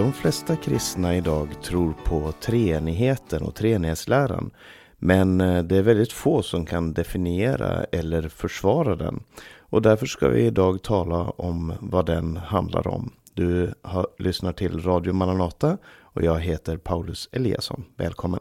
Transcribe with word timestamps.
de 0.00 0.12
flesta 0.12 0.56
kristna 0.56 1.16
idag 1.16 1.62
tror 1.62 1.94
på 2.04 2.32
treenigheten 2.32 3.42
och 3.42 3.54
treenighetsläran. 3.54 4.50
Men 4.98 5.40
eh, 5.40 5.62
det 5.62 5.76
är 5.76 5.82
väldigt 5.82 6.12
få 6.12 6.42
som 6.42 6.66
kan 6.66 6.92
definiera 6.92 7.84
eller 7.84 8.28
försvara 8.28 8.96
den. 8.96 9.22
Och 9.58 9.82
därför 9.82 10.06
ska 10.06 10.28
vi 10.28 10.42
idag 10.42 10.82
tala 10.82 11.30
om 11.30 11.72
vad 11.80 12.06
den 12.06 12.36
handlar 12.36 12.88
om. 12.88 13.12
Du 13.34 13.74
har, 13.82 14.06
lyssnar 14.18 14.52
till 14.52 14.82
Radio 14.82 15.12
Maranata 15.12 15.78
och 16.00 16.22
jag 16.22 16.40
heter 16.40 16.76
Paulus 16.76 17.28
Eliasson. 17.32 17.84
Välkommen! 17.96 18.40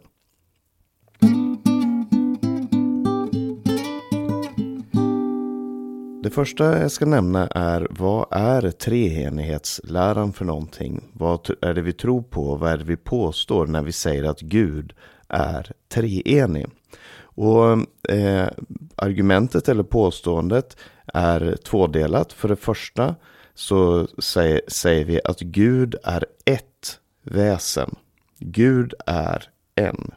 Det 6.23 6.29
första 6.29 6.79
jag 6.79 6.91
ska 6.91 7.05
nämna 7.05 7.47
är 7.47 7.87
vad 7.89 8.27
är 8.31 8.71
treenighetsläran 8.71 10.33
för 10.33 10.45
någonting? 10.45 11.03
Vad 11.13 11.49
är 11.61 11.73
det 11.73 11.81
vi 11.81 11.93
tror 11.93 12.21
på? 12.21 12.55
Vad 12.55 12.71
är 12.71 12.77
det 12.77 12.83
vi 12.83 12.97
påstår 12.97 13.67
när 13.67 13.81
vi 13.81 13.91
säger 13.91 14.23
att 14.23 14.41
Gud 14.41 14.93
är 15.27 15.71
treenig? 15.89 16.67
Och 17.21 17.71
eh, 18.11 18.47
argumentet 18.95 19.69
eller 19.69 19.83
påståendet 19.83 20.77
är 21.13 21.55
tvådelat. 21.55 22.33
För 22.33 22.49
det 22.49 22.55
första 22.55 23.15
så 23.53 24.07
säger, 24.17 24.61
säger 24.67 25.05
vi 25.05 25.21
att 25.25 25.39
Gud 25.39 25.95
är 26.03 26.25
ett 26.45 26.99
väsen. 27.23 27.95
Gud 28.39 28.93
är 29.05 29.43
en. 29.75 30.11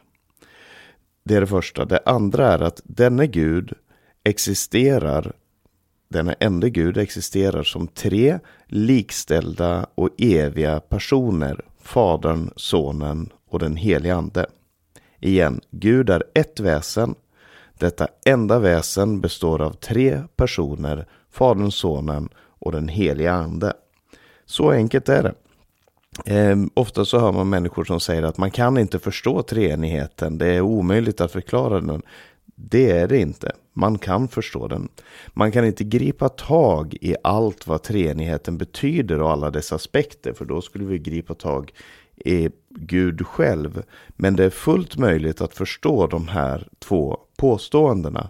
Det 1.23 1.35
är 1.35 1.41
det 1.41 1.47
första. 1.47 1.85
Det 1.85 1.99
andra 2.05 2.47
är 2.47 2.59
att 2.59 2.81
denne 2.83 3.27
Gud 3.27 3.73
existerar 4.23 5.33
denna 6.13 6.33
enda 6.33 6.69
Gud 6.69 6.97
existerar 6.97 7.63
som 7.63 7.87
tre 7.87 8.39
likställda 8.67 9.85
och 9.95 10.09
eviga 10.17 10.79
personer, 10.79 11.65
Fadern, 11.81 12.49
Sonen 12.55 13.29
och 13.49 13.59
den 13.59 13.75
helige 13.75 14.15
Ande. 14.15 14.45
Igen, 15.19 15.61
Gud 15.71 16.09
är 16.09 16.23
ett 16.33 16.59
väsen. 16.59 17.15
Detta 17.77 18.07
enda 18.25 18.59
väsen 18.59 19.21
består 19.21 19.61
av 19.61 19.73
tre 19.73 20.23
personer, 20.35 21.05
Fadern, 21.31 21.71
Sonen 21.71 22.29
och 22.37 22.71
den 22.71 22.87
helige 22.87 23.33
Ande. 23.33 23.73
Så 24.45 24.71
enkelt 24.71 25.09
är 25.09 25.23
det. 25.23 25.33
Eh, 26.25 26.57
ofta 26.73 27.05
så 27.05 27.19
hör 27.19 27.31
man 27.31 27.49
människor 27.49 27.83
som 27.83 27.99
säger 27.99 28.23
att 28.23 28.37
man 28.37 28.51
kan 28.51 28.77
inte 28.77 28.99
förstå 28.99 29.41
treenigheten. 29.41 30.37
Det 30.37 30.47
är 30.47 30.61
omöjligt 30.61 31.21
att 31.21 31.31
förklara 31.31 31.81
den. 31.81 32.01
Det 32.55 32.91
är 32.91 33.07
det 33.07 33.17
inte. 33.17 33.51
Man 33.73 33.97
kan 33.97 34.27
förstå 34.27 34.67
den. 34.67 34.89
Man 35.33 35.51
kan 35.51 35.65
inte 35.65 35.83
gripa 35.83 36.29
tag 36.29 36.97
i 37.01 37.15
allt 37.23 37.67
vad 37.67 37.83
treenigheten 37.83 38.57
betyder 38.57 39.21
och 39.21 39.31
alla 39.31 39.49
dess 39.51 39.73
aspekter, 39.73 40.33
för 40.33 40.45
då 40.45 40.61
skulle 40.61 40.85
vi 40.85 40.99
gripa 40.99 41.33
tag 41.33 41.71
i 42.15 42.49
Gud 42.69 43.27
själv. 43.27 43.83
Men 44.09 44.35
det 44.35 44.45
är 44.45 44.49
fullt 44.49 44.97
möjligt 44.97 45.41
att 45.41 45.55
förstå 45.55 46.07
de 46.07 46.27
här 46.27 46.67
två 46.79 47.17
påståendena. 47.37 48.29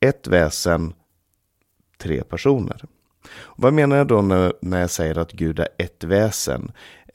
Ett 0.00 0.26
väsen, 0.26 0.94
tre 1.98 2.22
personer. 2.22 2.84
vad 3.56 3.72
menar 3.72 3.96
jag 3.96 4.06
då 4.06 4.22
när 4.60 4.80
jag 4.80 4.90
säger 4.90 5.18
att 5.18 5.32
Gud 5.32 5.58
är 5.58 5.68
ett 5.78 6.04
väsen? 6.04 6.72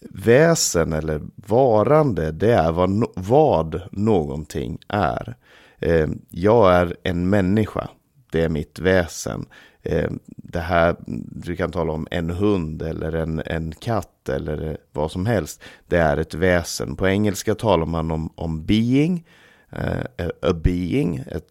Väsen 0.09 0.93
eller 0.93 1.21
varande, 1.35 2.31
det 2.31 2.53
är 2.53 2.71
vad, 2.71 3.05
vad 3.15 3.81
någonting 3.91 4.77
är. 4.87 5.35
Eh, 5.81 6.07
jag 6.29 6.73
är 6.73 6.95
en 7.03 7.29
människa. 7.29 7.89
Det 8.31 8.41
är 8.41 8.49
mitt 8.49 8.79
väsen. 8.79 9.45
Eh, 9.81 10.11
det 10.27 10.59
här, 10.59 10.95
du 11.31 11.55
kan 11.55 11.71
tala 11.71 11.93
om 11.93 12.07
en 12.11 12.29
hund 12.29 12.81
eller 12.81 13.15
en, 13.15 13.41
en 13.45 13.71
katt 13.71 14.29
eller 14.29 14.69
eh, 14.69 14.75
vad 14.91 15.11
som 15.11 15.25
helst. 15.25 15.61
Det 15.87 15.97
är 15.97 16.17
ett 16.17 16.33
väsen. 16.33 16.95
På 16.95 17.07
engelska 17.07 17.55
talar 17.55 17.85
man 17.85 18.11
om, 18.11 18.33
om 18.35 18.65
being, 18.65 19.25
eh, 19.69 20.27
a 20.41 20.53
being, 20.53 21.23
ett, 21.27 21.47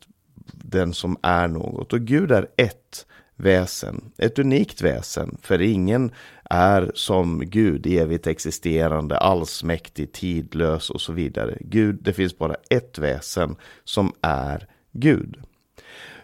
den 0.52 0.94
som 0.94 1.16
är 1.22 1.48
något. 1.48 1.92
Och 1.92 2.00
Gud 2.00 2.32
är 2.32 2.46
ett 2.56 3.06
väsen, 3.36 4.12
ett 4.18 4.38
unikt 4.38 4.82
väsen. 4.82 5.36
För 5.42 5.60
ingen 5.62 6.12
är 6.50 6.90
som 6.94 7.42
Gud, 7.46 7.86
evigt 7.86 8.26
existerande, 8.26 9.18
allsmäktig, 9.18 10.12
tidlös 10.12 10.90
och 10.90 11.00
så 11.00 11.12
vidare. 11.12 11.58
Gud, 11.60 11.98
det 12.02 12.12
finns 12.12 12.38
bara 12.38 12.56
ett 12.70 12.98
väsen 12.98 13.56
som 13.84 14.12
är 14.20 14.66
Gud. 14.92 15.36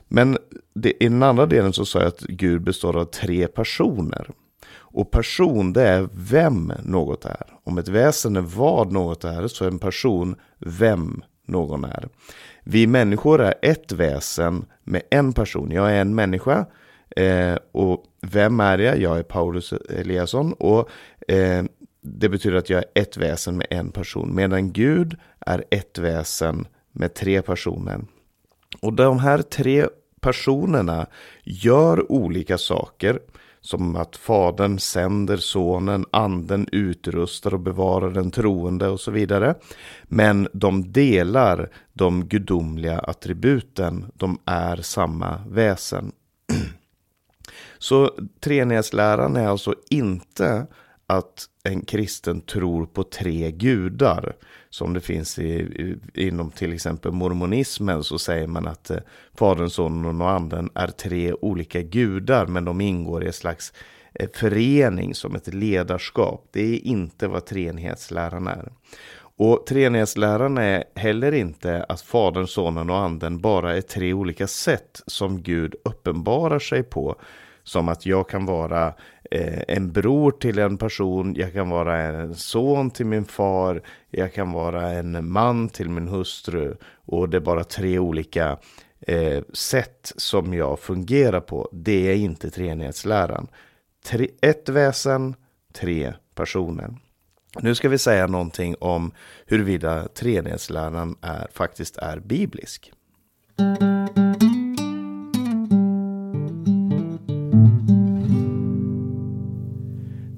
Men 0.08 0.38
det, 0.74 1.04
i 1.04 1.08
den 1.08 1.22
andra 1.22 1.46
delen 1.46 1.72
så 1.72 1.84
sa 1.84 1.98
jag 1.98 2.08
att 2.08 2.20
Gud 2.20 2.62
består 2.62 2.96
av 2.96 3.04
tre 3.04 3.46
personer. 3.46 4.30
Och 4.68 5.10
person, 5.10 5.72
det 5.72 5.82
är 5.82 6.08
vem 6.12 6.72
något 6.82 7.24
är. 7.24 7.46
Om 7.64 7.78
ett 7.78 7.88
väsen 7.88 8.36
är 8.36 8.40
vad 8.40 8.92
något 8.92 9.24
är, 9.24 9.48
så 9.48 9.64
är 9.64 9.68
en 9.68 9.78
person 9.78 10.36
vem 10.58 11.22
någon 11.46 11.84
är. 11.84 12.08
Vi 12.64 12.86
människor 12.86 13.40
är 13.40 13.54
ett 13.62 13.92
väsen 13.92 14.64
med 14.84 15.02
en 15.10 15.32
person. 15.32 15.70
Jag 15.70 15.92
är 15.92 16.00
en 16.00 16.14
människa 16.14 16.66
Eh, 17.16 17.56
och 17.72 18.04
vem 18.20 18.60
är 18.60 18.78
jag? 18.78 18.98
Jag 18.98 19.18
är 19.18 19.22
Paulus 19.22 19.72
Eliasson 19.72 20.52
och 20.52 20.90
eh, 21.28 21.64
det 22.00 22.28
betyder 22.28 22.56
att 22.56 22.70
jag 22.70 22.78
är 22.78 23.02
ett 23.02 23.16
väsen 23.16 23.56
med 23.56 23.66
en 23.70 23.90
person. 23.90 24.34
Medan 24.34 24.72
Gud 24.72 25.16
är 25.40 25.64
ett 25.70 25.98
väsen 25.98 26.66
med 26.92 27.14
tre 27.14 27.42
personer. 27.42 28.00
Och 28.80 28.92
de 28.92 29.18
här 29.18 29.42
tre 29.42 29.86
personerna 30.20 31.06
gör 31.44 32.12
olika 32.12 32.58
saker. 32.58 33.20
Som 33.60 33.96
att 33.96 34.16
Fadern 34.16 34.78
sänder 34.78 35.36
Sonen, 35.36 36.04
Anden 36.10 36.68
utrustar 36.72 37.54
och 37.54 37.60
bevarar 37.60 38.10
den 38.10 38.30
troende 38.30 38.88
och 38.88 39.00
så 39.00 39.10
vidare. 39.10 39.54
Men 40.02 40.48
de 40.52 40.92
delar 40.92 41.70
de 41.92 42.26
gudomliga 42.26 42.98
attributen. 42.98 44.06
De 44.14 44.38
är 44.44 44.76
samma 44.76 45.40
väsen. 45.48 46.12
Så 47.78 48.10
treenighetsläran 48.40 49.36
är 49.36 49.48
alltså 49.48 49.74
inte 49.90 50.66
att 51.06 51.44
en 51.62 51.80
kristen 51.80 52.40
tror 52.40 52.86
på 52.86 53.02
tre 53.02 53.50
gudar. 53.50 54.36
Som 54.70 54.92
det 54.92 55.00
finns 55.00 55.38
i, 55.38 55.96
inom 56.14 56.50
till 56.50 56.72
exempel 56.72 57.12
mormonismen 57.12 58.04
så 58.04 58.18
säger 58.18 58.46
man 58.46 58.68
att 58.68 58.90
eh, 58.90 58.98
Fadern, 59.34 59.70
Sonen 59.70 60.20
och 60.20 60.30
Anden 60.30 60.70
är 60.74 60.88
tre 60.88 61.32
olika 61.32 61.82
gudar 61.82 62.46
men 62.46 62.64
de 62.64 62.80
ingår 62.80 63.24
i 63.24 63.26
en 63.26 63.32
slags 63.32 63.72
eh, 64.14 64.28
förening 64.34 65.14
som 65.14 65.34
ett 65.34 65.54
ledarskap. 65.54 66.48
Det 66.52 66.60
är 66.60 66.86
inte 66.86 67.28
vad 67.28 67.46
treenighetsläran 67.46 68.46
är. 68.46 68.72
Och 69.38 69.66
treenighetsläran 69.66 70.58
är 70.58 70.84
heller 70.94 71.32
inte 71.32 71.84
att 71.88 72.00
Fadern, 72.00 72.46
Sonen 72.46 72.90
och 72.90 72.98
Anden 72.98 73.40
bara 73.40 73.76
är 73.76 73.80
tre 73.80 74.12
olika 74.12 74.46
sätt 74.46 75.02
som 75.06 75.42
Gud 75.42 75.74
uppenbarar 75.84 76.58
sig 76.58 76.82
på 76.82 77.16
som 77.66 77.88
att 77.88 78.06
jag 78.06 78.28
kan 78.28 78.46
vara 78.46 78.94
eh, 79.30 79.62
en 79.68 79.92
bror 79.92 80.30
till 80.30 80.58
en 80.58 80.78
person, 80.78 81.34
jag 81.34 81.52
kan 81.52 81.68
vara 81.68 82.02
en 82.02 82.34
son 82.34 82.90
till 82.90 83.06
min 83.06 83.24
far, 83.24 83.82
jag 84.10 84.34
kan 84.34 84.52
vara 84.52 84.90
en 84.90 85.32
man 85.32 85.68
till 85.68 85.90
min 85.90 86.08
hustru. 86.08 86.76
Och 87.04 87.28
det 87.28 87.36
är 87.36 87.40
bara 87.40 87.64
tre 87.64 87.98
olika 87.98 88.58
eh, 89.00 89.42
sätt 89.52 90.12
som 90.16 90.54
jag 90.54 90.78
fungerar 90.78 91.40
på. 91.40 91.68
Det 91.72 92.10
är 92.12 92.16
inte 92.16 92.50
treenighetsläran. 92.50 93.46
Tre, 94.06 94.28
ett 94.40 94.68
väsen, 94.68 95.34
tre 95.72 96.12
personer. 96.34 96.96
Nu 97.60 97.74
ska 97.74 97.88
vi 97.88 97.98
säga 97.98 98.26
någonting 98.26 98.74
om 98.80 99.12
huruvida 99.46 100.08
treenighetsläran 100.08 101.16
är, 101.20 101.48
faktiskt 101.52 101.96
är 101.96 102.18
biblisk. 102.18 102.92
Mm. 103.58 103.85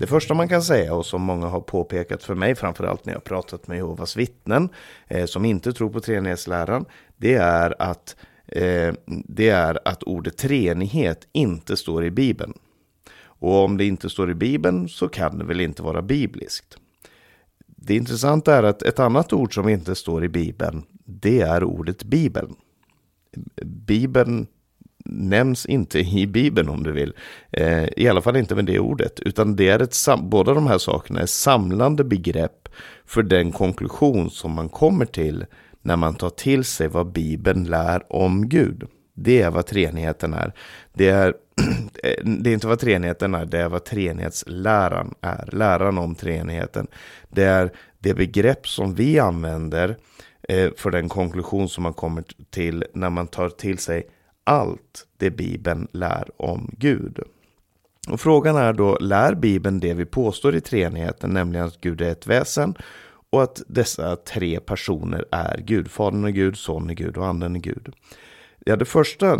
Första 0.08 0.34
man 0.34 0.48
kan 0.48 0.62
säga 0.62 0.94
och 0.94 1.06
som 1.06 1.22
många 1.22 1.46
har 1.46 1.60
påpekat 1.60 2.22
för 2.22 2.34
mig, 2.34 2.54
framförallt 2.54 3.06
när 3.06 3.12
jag 3.12 3.24
pratat 3.24 3.66
med 3.66 3.76
Jehovas 3.76 4.16
vittnen 4.16 4.68
eh, 5.06 5.26
som 5.26 5.44
inte 5.44 5.72
tror 5.72 5.90
på 5.90 6.00
treenighetsläran, 6.00 6.84
det 7.16 7.34
är 7.34 7.82
att 7.82 8.16
eh, 8.46 8.94
det 9.06 9.48
är 9.48 9.78
att 9.84 10.02
ordet 10.02 10.36
treenighet 10.36 11.28
inte 11.32 11.76
står 11.76 12.04
i 12.04 12.10
Bibeln. 12.10 12.58
Och 13.40 13.64
om 13.64 13.76
det 13.76 13.84
inte 13.84 14.10
står 14.10 14.30
i 14.30 14.34
Bibeln 14.34 14.88
så 14.88 15.08
kan 15.08 15.38
det 15.38 15.44
väl 15.44 15.60
inte 15.60 15.82
vara 15.82 16.02
bibliskt. 16.02 16.76
Det 17.66 17.96
intressanta 17.96 18.54
är 18.54 18.62
att 18.62 18.82
ett 18.82 18.98
annat 18.98 19.32
ord 19.32 19.54
som 19.54 19.68
inte 19.68 19.94
står 19.94 20.24
i 20.24 20.28
Bibeln, 20.28 20.82
det 21.04 21.40
är 21.40 21.64
ordet 21.64 22.04
Bibeln. 22.04 22.54
Bibeln 23.64 24.46
nämns 25.08 25.66
inte 25.66 25.98
i 25.98 26.26
Bibeln 26.26 26.68
om 26.68 26.82
du 26.82 26.92
vill. 26.92 27.12
Eh, 27.50 27.84
I 27.96 28.08
alla 28.08 28.22
fall 28.22 28.36
inte 28.36 28.54
med 28.54 28.64
det 28.64 28.78
ordet. 28.78 29.20
Utan 29.20 29.56
det 29.56 29.68
är 29.68 29.82
ett 29.82 29.96
båda 30.22 30.54
de 30.54 30.66
här 30.66 30.78
sakerna 30.78 31.20
är 31.20 31.26
samlande 31.26 32.04
begrepp 32.04 32.68
för 33.06 33.22
den 33.22 33.52
konklusion 33.52 34.30
som 34.30 34.52
man 34.52 34.68
kommer 34.68 35.04
till 35.04 35.44
när 35.82 35.96
man 35.96 36.14
tar 36.14 36.30
till 36.30 36.64
sig 36.64 36.88
vad 36.88 37.12
Bibeln 37.12 37.64
lär 37.64 38.12
om 38.12 38.48
Gud. 38.48 38.88
Det 39.14 39.42
är 39.42 39.50
vad 39.50 39.66
treenigheten 39.66 40.34
är. 40.34 40.52
Det 40.92 41.08
är 41.08 41.28
eh, 42.02 42.24
det 42.24 42.50
är 42.50 42.54
inte 42.54 42.66
vad 42.66 42.78
treenigheten 42.78 43.34
är, 43.34 43.46
det 43.46 43.58
är 43.58 43.68
vad 43.68 43.84
treenighetsläran 43.84 45.14
är. 45.20 45.48
Läran 45.52 45.98
om 45.98 46.14
treenigheten. 46.14 46.86
Det 47.28 47.44
är 47.44 47.72
det 47.98 48.14
begrepp 48.14 48.68
som 48.68 48.94
vi 48.94 49.18
använder 49.18 49.96
eh, 50.48 50.70
för 50.76 50.90
den 50.90 51.08
konklusion 51.08 51.68
som 51.68 51.82
man 51.82 51.94
kommer 51.94 52.24
till 52.50 52.84
när 52.94 53.10
man 53.10 53.26
tar 53.26 53.48
till 53.48 53.78
sig 53.78 54.06
allt 54.48 55.06
det 55.16 55.30
Bibeln 55.30 55.88
lär 55.92 56.28
om 56.36 56.70
Gud. 56.78 57.18
Och 58.08 58.20
frågan 58.20 58.56
är 58.56 58.72
då, 58.72 58.98
lär 59.00 59.34
Bibeln 59.34 59.80
det 59.80 59.94
vi 59.94 60.04
påstår 60.04 60.54
i 60.54 60.60
treenigheten, 60.60 61.30
nämligen 61.30 61.66
att 61.66 61.80
Gud 61.80 62.00
är 62.00 62.12
ett 62.12 62.26
väsen 62.26 62.74
och 63.30 63.42
att 63.42 63.62
dessa 63.66 64.16
tre 64.16 64.60
personer 64.60 65.24
är 65.30 65.58
Gud. 65.58 65.90
Fadern 65.90 66.24
är 66.24 66.30
Gud, 66.30 66.56
Sonen 66.56 66.90
är 66.90 66.94
Gud 66.94 67.16
och 67.16 67.26
Anden 67.26 67.56
är 67.56 67.60
Gud. 67.60 67.92
Ja, 68.64 68.76
det 68.76 68.84
första, 68.84 69.32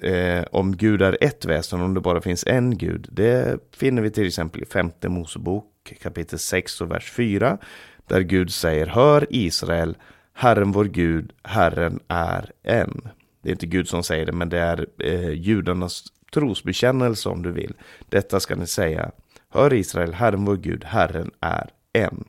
eh, 0.00 0.44
om 0.52 0.76
Gud 0.76 1.02
är 1.02 1.18
ett 1.20 1.44
väsen, 1.44 1.80
om 1.80 1.94
det 1.94 2.00
bara 2.00 2.20
finns 2.20 2.46
en 2.46 2.78
Gud, 2.78 3.08
det 3.12 3.58
finner 3.76 4.02
vi 4.02 4.10
till 4.10 4.26
exempel 4.26 4.62
i 4.62 4.66
femte 4.66 5.08
Mosebok 5.08 5.94
kapitel 6.02 6.38
6 6.38 6.80
och 6.80 6.90
vers 6.90 7.12
4, 7.12 7.58
där 8.06 8.20
Gud 8.20 8.52
säger, 8.52 8.86
hör 8.86 9.26
Israel, 9.30 9.96
Herren 10.32 10.72
vår 10.72 10.84
Gud, 10.84 11.32
Herren 11.42 12.00
är 12.08 12.50
en. 12.62 13.08
Det 13.42 13.48
är 13.48 13.52
inte 13.52 13.66
Gud 13.66 13.88
som 13.88 14.02
säger 14.02 14.26
det, 14.26 14.32
men 14.32 14.48
det 14.48 14.58
är 14.58 14.86
eh, 14.98 15.30
judarnas 15.30 16.04
trosbekännelse 16.32 17.28
om 17.28 17.42
du 17.42 17.50
vill. 17.50 17.74
Detta 18.08 18.40
ska 18.40 18.54
ni 18.54 18.66
säga, 18.66 19.10
hör 19.48 19.72
Israel, 19.72 20.14
Herren 20.14 20.44
vår 20.44 20.56
Gud, 20.56 20.84
Herren 20.84 21.30
är 21.40 21.70
en. 21.92 22.24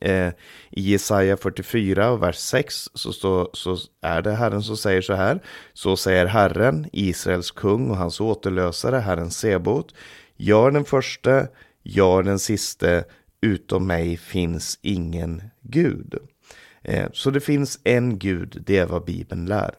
Eh, 0.00 0.32
I 0.70 0.80
Jesaja 0.80 1.36
44 1.36 2.10
och 2.10 2.22
vers 2.22 2.36
6 2.36 2.88
så, 2.94 3.12
stå, 3.12 3.50
så 3.52 3.76
är 4.00 4.22
det 4.22 4.32
Herren 4.32 4.62
som 4.62 4.76
säger 4.76 5.02
så 5.02 5.14
här. 5.14 5.40
Så 5.72 5.96
säger 5.96 6.26
Herren, 6.26 6.86
Israels 6.92 7.50
kung 7.50 7.90
och 7.90 7.96
hans 7.96 8.20
återlösare, 8.20 8.96
Herren 8.96 9.30
Sebot. 9.30 9.94
Jag 10.36 10.66
är 10.66 10.70
den 10.70 10.84
första, 10.84 11.46
är 11.82 12.22
den 12.22 12.38
siste, 12.38 13.04
utom 13.40 13.86
mig 13.86 14.16
finns 14.16 14.78
ingen 14.82 15.42
Gud. 15.60 16.14
Eh, 16.82 17.08
så 17.12 17.30
det 17.30 17.40
finns 17.40 17.80
en 17.84 18.18
Gud, 18.18 18.62
det 18.66 18.78
är 18.78 18.86
vad 18.86 19.04
Bibeln 19.04 19.46
lär. 19.46 19.74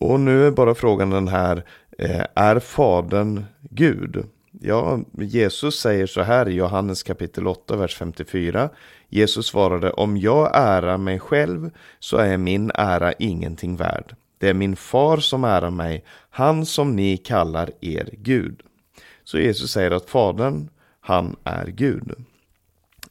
Och 0.00 0.20
nu 0.20 0.46
är 0.46 0.50
bara 0.50 0.74
frågan 0.74 1.10
den 1.10 1.28
här, 1.28 1.64
eh, 1.98 2.24
är 2.34 2.58
Fadern 2.58 3.44
Gud? 3.70 4.24
Ja, 4.60 5.00
Jesus 5.18 5.80
säger 5.80 6.06
så 6.06 6.22
här 6.22 6.48
i 6.48 6.54
Johannes 6.54 7.02
kapitel 7.02 7.46
8, 7.46 7.76
vers 7.76 7.96
54. 7.96 8.70
Jesus 9.08 9.46
svarade, 9.46 9.90
om 9.90 10.16
jag 10.16 10.50
ärar 10.54 10.98
mig 10.98 11.18
själv 11.18 11.70
så 11.98 12.16
är 12.16 12.36
min 12.36 12.70
ära 12.74 13.12
ingenting 13.12 13.76
värd. 13.76 14.16
Det 14.38 14.48
är 14.48 14.54
min 14.54 14.76
far 14.76 15.16
som 15.16 15.44
ärar 15.44 15.70
mig, 15.70 16.04
han 16.30 16.66
som 16.66 16.96
ni 16.96 17.16
kallar 17.16 17.70
er 17.80 18.08
Gud. 18.12 18.62
Så 19.24 19.38
Jesus 19.38 19.70
säger 19.70 19.90
att 19.90 20.10
Fadern, 20.10 20.68
han 21.00 21.36
är 21.44 21.66
Gud. 21.66 22.14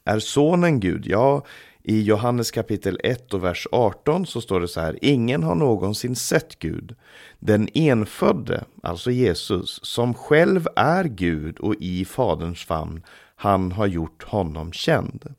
Är 0.04 0.18
sonen 0.18 0.80
Gud? 0.80 1.06
Ja, 1.06 1.42
i 1.86 2.02
Johannes 2.02 2.50
kapitel 2.50 3.00
1 3.04 3.34
och 3.34 3.44
vers 3.44 3.66
18 3.72 4.26
så 4.26 4.40
står 4.40 4.60
det 4.60 4.68
så 4.68 4.80
här. 4.80 4.98
Ingen 5.02 5.42
har 5.42 5.54
någonsin 5.54 6.16
sett 6.16 6.58
Gud. 6.58 6.94
Den 7.38 7.68
enfödde, 7.74 8.64
alltså 8.82 9.10
Jesus, 9.10 9.80
som 9.82 10.14
själv 10.14 10.66
är 10.76 11.04
Gud 11.04 11.58
och 11.58 11.74
i 11.80 12.04
Faderns 12.04 12.64
famn, 12.64 13.02
han 13.36 13.72
har 13.72 13.86
gjort 13.86 14.24
honom 14.24 14.72
känd. 14.72 15.34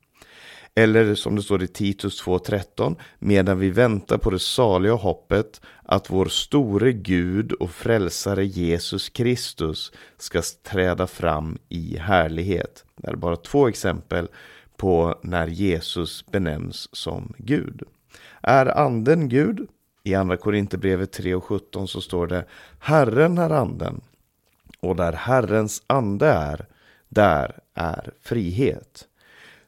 Eller 0.76 1.16
som 1.16 1.36
det 1.36 1.42
står 1.42 1.64
i 1.64 1.68
Titus 1.68 2.24
2.13, 2.24 2.96
medan 3.20 3.60
vi 3.60 3.70
väntar 3.70 4.18
på 4.18 4.30
det 4.30 4.40
saliga 4.40 4.94
hoppet 4.94 5.62
att 5.84 6.10
vår 6.10 6.26
store 6.26 6.92
Gud 6.92 7.52
och 7.52 7.72
frälsare 7.72 8.46
Jesus 8.46 9.10
Kristus 9.10 9.92
ska 10.18 10.42
träda 10.64 11.08
fram 11.08 11.58
i 11.70 11.98
härlighet. 11.98 12.86
Det 12.96 13.10
är 13.10 13.16
bara 13.16 13.36
två 13.36 13.68
exempel 13.68 14.28
på 14.78 15.20
när 15.22 15.48
Jesus 15.48 16.26
benämns 16.26 16.96
som 16.96 17.34
Gud. 17.38 17.84
Är 18.42 18.78
anden 18.78 19.30
Gud? 19.30 19.68
I 20.04 20.16
andra 20.16 20.38
Korinthierbrevet 20.38 21.12
3 21.12 21.36
och 21.36 21.44
17 21.44 21.88
så 21.88 22.02
står 22.02 22.28
det 22.28 22.46
Herren 22.80 23.38
är 23.38 23.50
anden 23.50 24.02
och 24.80 24.96
där 24.96 25.14
Herrens 25.14 25.84
ande 25.88 26.28
är, 26.28 26.66
där 27.10 27.60
är 27.74 28.12
frihet. 28.22 29.08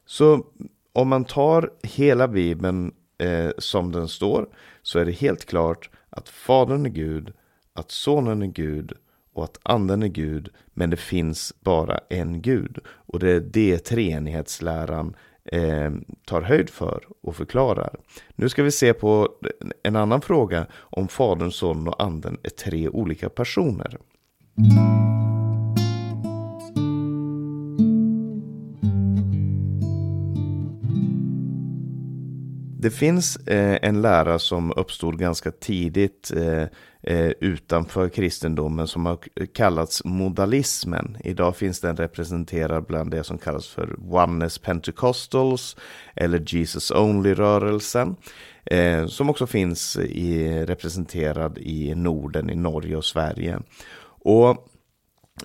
Så 0.06 0.46
om 0.92 1.08
man 1.08 1.24
tar 1.24 1.70
hela 1.82 2.28
Bibeln 2.28 2.94
eh, 3.18 3.50
som 3.58 3.92
den 3.92 4.08
står 4.08 4.48
så 4.82 4.98
är 4.98 5.04
det 5.04 5.12
helt 5.12 5.44
klart 5.44 5.90
att 6.10 6.28
Fadern 6.28 6.86
är 6.86 6.90
Gud, 6.90 7.32
att 7.72 7.90
Sonen 7.90 8.42
är 8.42 8.46
Gud 8.46 8.92
och 9.32 9.44
att 9.44 9.58
anden 9.62 10.02
är 10.02 10.08
Gud, 10.08 10.48
men 10.74 10.90
det 10.90 10.96
finns 10.96 11.54
bara 11.60 12.00
en 12.10 12.42
Gud. 12.42 12.78
Och 12.88 13.18
det 13.18 13.30
är 13.30 13.40
det 13.40 13.78
treenighetsläran 13.78 15.16
eh, 15.44 15.90
tar 16.26 16.42
höjd 16.42 16.70
för 16.70 17.04
och 17.22 17.36
förklarar. 17.36 17.96
Nu 18.34 18.48
ska 18.48 18.62
vi 18.62 18.70
se 18.70 18.94
på 18.94 19.28
en 19.82 19.96
annan 19.96 20.20
fråga 20.20 20.66
om 20.72 21.08
Fadern, 21.08 21.50
Sonen 21.50 21.88
och 21.88 22.02
Anden 22.02 22.38
är 22.42 22.50
tre 22.50 22.88
olika 22.88 23.28
personer. 23.28 23.98
Det 32.88 32.92
finns 32.92 33.36
eh, 33.36 33.78
en 33.82 34.02
lära 34.02 34.38
som 34.38 34.72
uppstod 34.76 35.18
ganska 35.18 35.50
tidigt 35.50 36.32
eh, 36.36 36.62
eh, 37.02 37.32
utanför 37.40 38.08
kristendomen 38.08 38.88
som 38.88 39.06
har 39.06 39.18
kallats 39.54 40.04
modalismen. 40.04 41.16
Idag 41.24 41.56
finns 41.56 41.80
den 41.80 41.96
representerad 41.96 42.84
bland 42.84 43.10
det 43.10 43.24
som 43.24 43.38
kallas 43.38 43.68
för 43.68 43.96
Oneness 43.98 44.58
Pentecostals 44.58 45.76
eller 46.16 46.44
Jesus 46.54 46.90
Only-rörelsen. 46.90 48.16
Eh, 48.64 49.06
som 49.06 49.30
också 49.30 49.46
finns 49.46 49.96
i, 49.96 50.48
representerad 50.66 51.58
i 51.58 51.94
Norden, 51.94 52.50
i 52.50 52.54
Norge 52.54 52.96
och 52.96 53.04
Sverige. 53.04 53.58
Och 54.24 54.48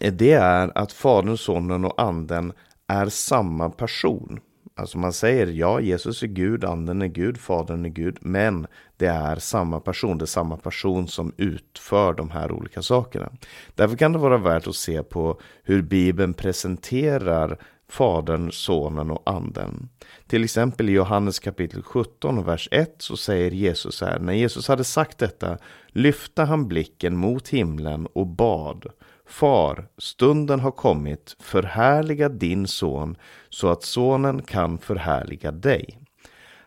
eh, 0.01 0.13
det 0.13 0.33
är 0.33 0.77
att 0.77 0.91
Fadern, 0.91 1.37
Sonen 1.37 1.85
och 1.85 2.01
Anden 2.01 2.53
är 2.87 3.05
samma 3.09 3.69
person. 3.69 4.39
Alltså 4.75 4.97
man 4.97 5.13
säger 5.13 5.47
ja, 5.47 5.79
Jesus 5.79 6.23
är 6.23 6.27
Gud, 6.27 6.65
anden 6.65 7.01
är 7.01 7.07
Gud, 7.07 7.37
fadern 7.37 7.85
är 7.85 7.89
Gud, 7.89 8.17
men 8.21 8.67
det 8.97 9.05
är 9.05 9.35
samma 9.35 9.79
person, 9.79 10.17
det 10.17 10.23
är 10.23 10.27
samma 10.27 10.57
person 10.57 11.07
som 11.07 11.33
utför 11.37 12.13
de 12.13 12.29
här 12.29 12.51
olika 12.51 12.81
sakerna. 12.81 13.31
Därför 13.75 13.97
kan 13.97 14.11
det 14.11 14.19
vara 14.19 14.37
värt 14.37 14.67
att 14.67 14.75
se 14.75 15.03
på 15.03 15.39
hur 15.63 15.81
Bibeln 15.81 16.33
presenterar 16.33 17.57
Fadern, 17.89 18.51
Sonen 18.51 19.11
och 19.11 19.23
Anden. 19.25 19.89
Till 20.27 20.43
exempel 20.43 20.89
i 20.89 20.91
Johannes 20.91 21.39
kapitel 21.39 21.83
17, 21.83 22.45
vers 22.45 22.69
1 22.71 22.95
så 22.97 23.17
säger 23.17 23.51
Jesus 23.51 24.01
här, 24.01 24.19
när 24.19 24.33
Jesus 24.33 24.67
hade 24.67 24.83
sagt 24.83 25.17
detta 25.17 25.57
lyfte 25.87 26.41
han 26.41 26.67
blicken 26.67 27.17
mot 27.17 27.49
himlen 27.49 28.07
och 28.13 28.27
bad 28.27 28.85
Far, 29.25 29.87
stunden 29.97 30.59
har 30.59 30.71
kommit, 30.71 31.35
förhärliga 31.39 32.29
din 32.29 32.67
son 32.67 33.17
så 33.49 33.69
att 33.69 33.83
sonen 33.83 34.41
kan 34.41 34.77
förhärliga 34.77 35.51
dig. 35.51 35.99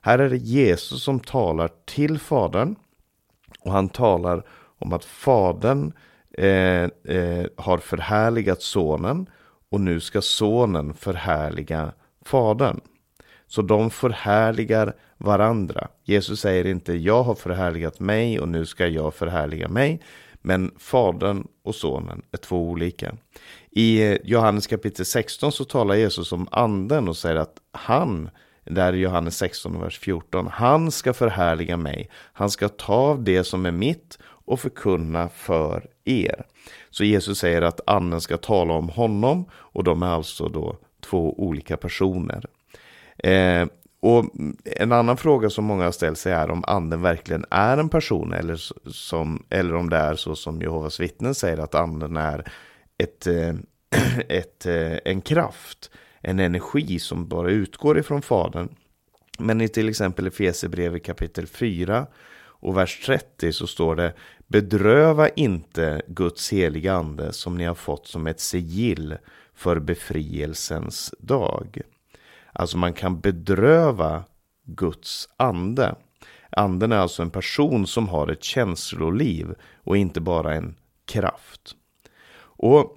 Här 0.01 0.19
är 0.19 0.31
det 0.31 0.37
Jesus 0.37 1.03
som 1.03 1.21
talar 1.21 1.71
till 1.85 2.19
Fadern 2.19 2.77
och 3.61 3.73
han 3.73 3.89
talar 3.89 4.43
om 4.79 4.93
att 4.93 5.05
Fadern 5.05 5.93
eh, 6.39 6.85
eh, 7.17 7.47
har 7.57 7.79
förhärligat 7.79 8.63
sonen 8.63 9.27
och 9.71 9.81
nu 9.81 10.01
ska 10.01 10.21
sonen 10.23 10.95
förhärliga 10.95 11.93
Fadern. 12.25 12.81
Så 13.47 13.63
de 13.63 13.91
förhärligar 13.91 14.95
varandra. 15.19 15.89
Jesus 16.05 16.41
säger 16.41 16.67
inte 16.67 16.95
jag 16.95 17.23
har 17.23 17.35
förhärligat 17.35 18.01
mig 18.01 18.41
och 18.41 18.49
nu 18.49 18.67
ska 18.67 18.87
jag 18.87 19.15
förhärliga 19.15 19.69
mig. 19.69 20.03
Men 20.47 20.71
Fadern 20.79 21.47
och 21.63 21.75
Sonen 21.75 22.23
är 22.33 22.37
två 22.37 22.69
olika. 22.69 23.15
I 23.71 24.03
eh, 24.03 24.19
Johannes 24.25 24.67
kapitel 24.67 25.05
16 25.05 25.53
så 25.53 25.65
talar 25.65 25.95
Jesus 25.95 26.33
om 26.33 26.49
anden 26.51 27.09
och 27.09 27.17
säger 27.17 27.37
att 27.37 27.57
han, 27.73 28.31
där 28.65 28.93
i 28.93 28.99
Johannes 28.99 29.37
16 29.37 29.81
vers 29.81 29.99
14, 29.99 30.47
han 30.47 30.91
ska 30.91 31.13
förhärliga 31.13 31.77
mig. 31.77 32.11
Han 32.33 32.51
ska 32.51 32.69
ta 32.69 32.93
av 32.93 33.23
det 33.23 33.45
som 33.45 33.67
är 33.67 33.71
mitt 33.71 34.19
och 34.25 34.61
förkunna 34.61 35.29
för 35.29 35.87
er. 36.05 36.45
Så 36.91 37.05
Jesus 37.05 37.39
säger 37.39 37.63
att 37.63 37.81
anden 37.87 38.21
ska 38.21 38.37
tala 38.37 38.75
om 38.75 38.89
honom 38.89 39.45
och 39.53 39.85
de 39.85 40.03
är 40.03 40.07
alltså 40.07 40.49
då 40.49 40.77
två 41.01 41.41
olika 41.41 41.77
personer. 41.77 42.45
Eh, 43.19 43.67
och 44.07 44.25
en 44.65 44.93
annan 44.93 45.17
fråga 45.17 45.51
som 45.51 45.65
många 45.65 45.85
har 45.85 45.93
ställt 45.93 46.19
sig 46.19 46.33
är 46.33 46.51
om 46.51 46.65
anden 46.67 47.03
verkligen 47.03 47.45
är 47.51 47.79
en 47.79 47.89
person 47.89 48.33
eller, 48.33 48.57
som, 48.91 49.45
eller 49.51 49.75
om 49.75 49.91
det 49.91 49.97
är 49.97 50.15
så 50.15 50.37
som 50.37 50.63
Jehovas 50.63 51.01
vittnen 51.01 51.35
säger 51.35 51.59
att 51.59 51.75
anden 51.75 52.17
är 52.17 52.53
ett, 52.99 53.27
eh, 53.27 53.55
ett, 54.29 54.67
eh, 54.67 54.99
en 55.05 55.21
kraft, 55.21 55.91
en 56.21 56.41
energi 56.41 56.99
som 56.99 57.29
bara 57.29 57.51
utgår 57.51 57.99
ifrån 57.99 58.23
Fadern. 58.23 58.69
Men 59.39 59.61
i 59.61 59.69
till 59.69 59.89
exempel 59.89 60.27
Efesierbrevet 60.27 61.05
kapitel 61.05 61.47
4 61.47 62.07
Och 62.39 62.77
vers 62.77 63.07
30 63.07 63.53
så 63.53 63.67
står 63.67 63.97
det 63.97 64.13
Bedröva 64.47 65.29
inte 65.29 66.03
Guds 66.07 66.53
heliga 66.53 66.93
ande 66.93 67.33
som 67.33 67.57
ni 67.57 67.65
har 67.65 67.75
fått 67.75 68.07
som 68.07 68.27
ett 68.27 68.41
sigill 68.41 69.17
för 69.55 69.79
befrielsens 69.79 71.15
dag. 71.19 71.83
Alltså 72.59 72.79
man 72.79 72.93
kan 72.93 73.21
bedröva 73.21 74.25
Guds 74.65 75.29
ande. 75.37 75.95
Anden 76.51 76.93
är 76.93 76.97
alltså 76.97 77.23
en 77.23 77.31
person 77.31 77.87
som 77.87 78.09
har 78.09 78.29
ett 78.29 78.45
känsloliv 78.45 79.55
och 79.77 79.97
inte 79.97 80.21
bara 80.21 80.55
en 80.55 80.75
kraft. 81.05 81.77
Och 82.39 82.97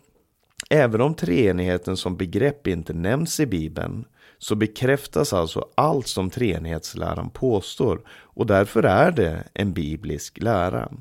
även 0.70 1.02
om 1.02 1.14
treenigheten 1.16 1.98
som 1.98 2.18
begrepp 2.18 2.68
inte 2.68 2.94
nämns 2.94 3.40
i 3.40 3.46
Bibeln 3.46 4.06
så 4.40 4.56
bekräftas 4.56 5.34
alltså 5.34 5.66
allt 5.76 6.08
som 6.08 6.30
treenighetsläran 6.30 7.30
påstår 7.30 8.02
och 8.10 8.46
därför 8.46 8.84
är 8.84 9.12
det 9.12 9.44
en 9.54 9.74
biblisk 9.74 10.42
lära. 10.42 10.92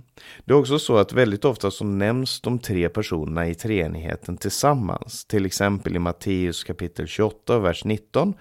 Det 0.45 0.53
är 0.53 0.57
också 0.57 0.79
så 0.79 0.97
att 0.97 1.13
väldigt 1.13 1.45
ofta 1.45 1.71
så 1.71 1.85
nämns 1.85 2.41
de 2.41 2.59
tre 2.59 2.89
personerna 2.89 3.49
i 3.49 3.55
treenigheten 3.55 4.37
tillsammans. 4.37 5.25
Till 5.25 5.47
exempel 5.47 5.97
i 5.97 5.99
Matteus 5.99 6.65
kapitel 6.65 7.07
28, 7.07 7.59
vers 7.59 7.85
19. 7.85 8.35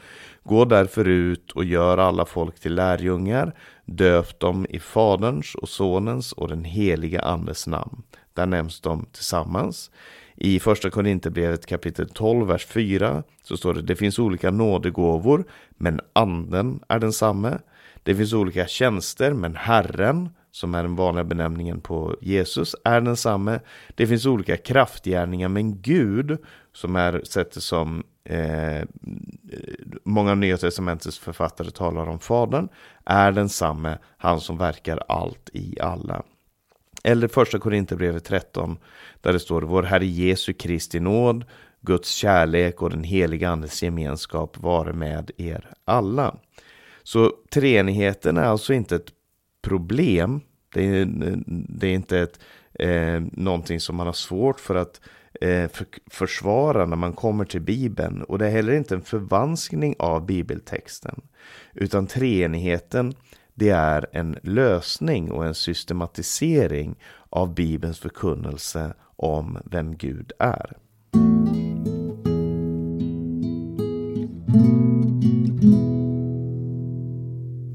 Gå 0.44 0.66
därför 0.66 1.08
ut 1.08 1.52
och 1.52 1.64
gör 1.64 1.98
alla 1.98 2.26
folk 2.26 2.60
till 2.60 2.76
lärjungar, 2.76 3.56
döp 3.86 4.40
dem 4.40 4.66
i 4.70 4.80
Faderns 4.80 5.56
och 5.56 5.70
Sonens 5.70 6.32
och 6.32 6.48
den 6.48 6.64
heliga 6.64 7.22
Andes 7.22 7.68
namn. 7.68 8.04
Där 8.34 8.46
nämns 8.46 8.82
de 8.82 9.06
tillsammans. 9.12 9.92
I 10.40 10.60
första 10.60 10.90
Korinthierbrevet 10.90 11.66
kapitel 11.66 12.10
12, 12.10 12.48
vers 12.48 12.66
4 12.66 13.24
så 13.44 13.58
står 13.58 13.74
det 13.74 13.82
det 13.82 13.96
finns 13.96 14.20
olika 14.20 14.52
nådegåvor, 14.52 15.46
men 15.70 16.00
anden 16.14 16.80
är 16.88 17.00
densamme. 17.00 17.60
Det 18.04 18.16
finns 18.16 18.34
olika 18.34 18.68
tjänster, 18.68 19.34
men 19.34 19.56
Herren, 19.56 20.30
som 20.52 20.76
är 20.76 20.84
den 20.84 20.96
vanliga 20.96 21.24
benämningen 21.24 21.82
på 21.82 22.16
Jesus, 22.22 22.76
är 22.84 23.02
densamme. 23.02 23.60
Det 23.96 24.08
finns 24.08 24.26
olika 24.26 24.58
kraftgärningar, 24.58 25.50
men 25.50 25.82
Gud, 25.82 26.38
som 26.74 26.96
är 26.96 27.22
sättet 27.24 27.64
som 27.64 28.04
eh, 28.24 28.88
många 30.04 30.32
av 30.32 30.38
Nya 30.38 30.58
Testamentets 30.58 31.20
författare 31.20 31.70
talar 31.70 32.10
om 32.10 32.20
Fadern, 32.20 32.70
är 33.06 33.32
densamme, 33.32 33.98
han 34.18 34.42
som 34.42 34.58
verkar 34.58 35.04
allt 35.08 35.50
i 35.54 35.80
alla. 35.82 36.24
Eller 37.08 37.28
första 37.28 37.60
Korinthierbrevet 37.60 38.26
13 38.26 38.78
där 39.22 39.34
det 39.34 39.40
står 39.40 39.62
Vår 39.62 39.84
Herre 39.84 40.06
Jesu 40.06 40.54
Kristi 40.54 41.00
nåd, 41.00 41.46
Guds 41.82 42.12
kärlek 42.12 42.82
och 42.82 42.90
den 42.90 43.04
heliga 43.04 43.50
Andes 43.50 43.84
gemenskap 43.84 44.58
vare 44.58 44.94
med 44.94 45.32
er 45.38 45.70
alla. 45.86 46.36
Så 47.04 47.32
treenigheten 47.52 48.38
är 48.38 48.44
alltså 48.44 48.74
inte 48.74 48.96
ett 48.96 49.12
problem. 49.62 50.42
Det 50.74 50.86
är, 50.86 51.08
det 51.70 51.88
är 51.88 51.94
inte 51.94 52.20
ett, 52.20 52.40
eh, 52.74 53.22
någonting 53.32 53.80
som 53.80 53.96
man 53.96 54.06
har 54.06 54.14
svårt 54.14 54.60
för 54.60 54.76
att 54.76 55.02
eh, 55.42 55.68
för, 55.70 55.88
försvara 56.12 56.86
när 56.86 56.96
man 56.98 57.14
kommer 57.14 57.46
till 57.46 57.62
Bibeln. 57.62 58.24
Och 58.24 58.40
det 58.40 58.46
är 58.48 58.52
heller 58.52 58.74
inte 58.74 58.96
en 58.96 59.02
förvanskning 59.02 59.96
av 60.00 60.26
bibeltexten. 60.26 61.22
Utan 61.74 62.08
treenigheten 62.08 63.14
det 63.60 63.70
är 63.70 64.06
en 64.12 64.38
lösning 64.44 65.32
och 65.32 65.46
en 65.46 65.56
systematisering 65.56 66.96
av 67.30 67.54
Bibelns 67.54 68.00
förkunnelse 68.00 68.94
om 69.16 69.58
vem 69.66 69.98
Gud 69.98 70.32
är. 70.40 70.78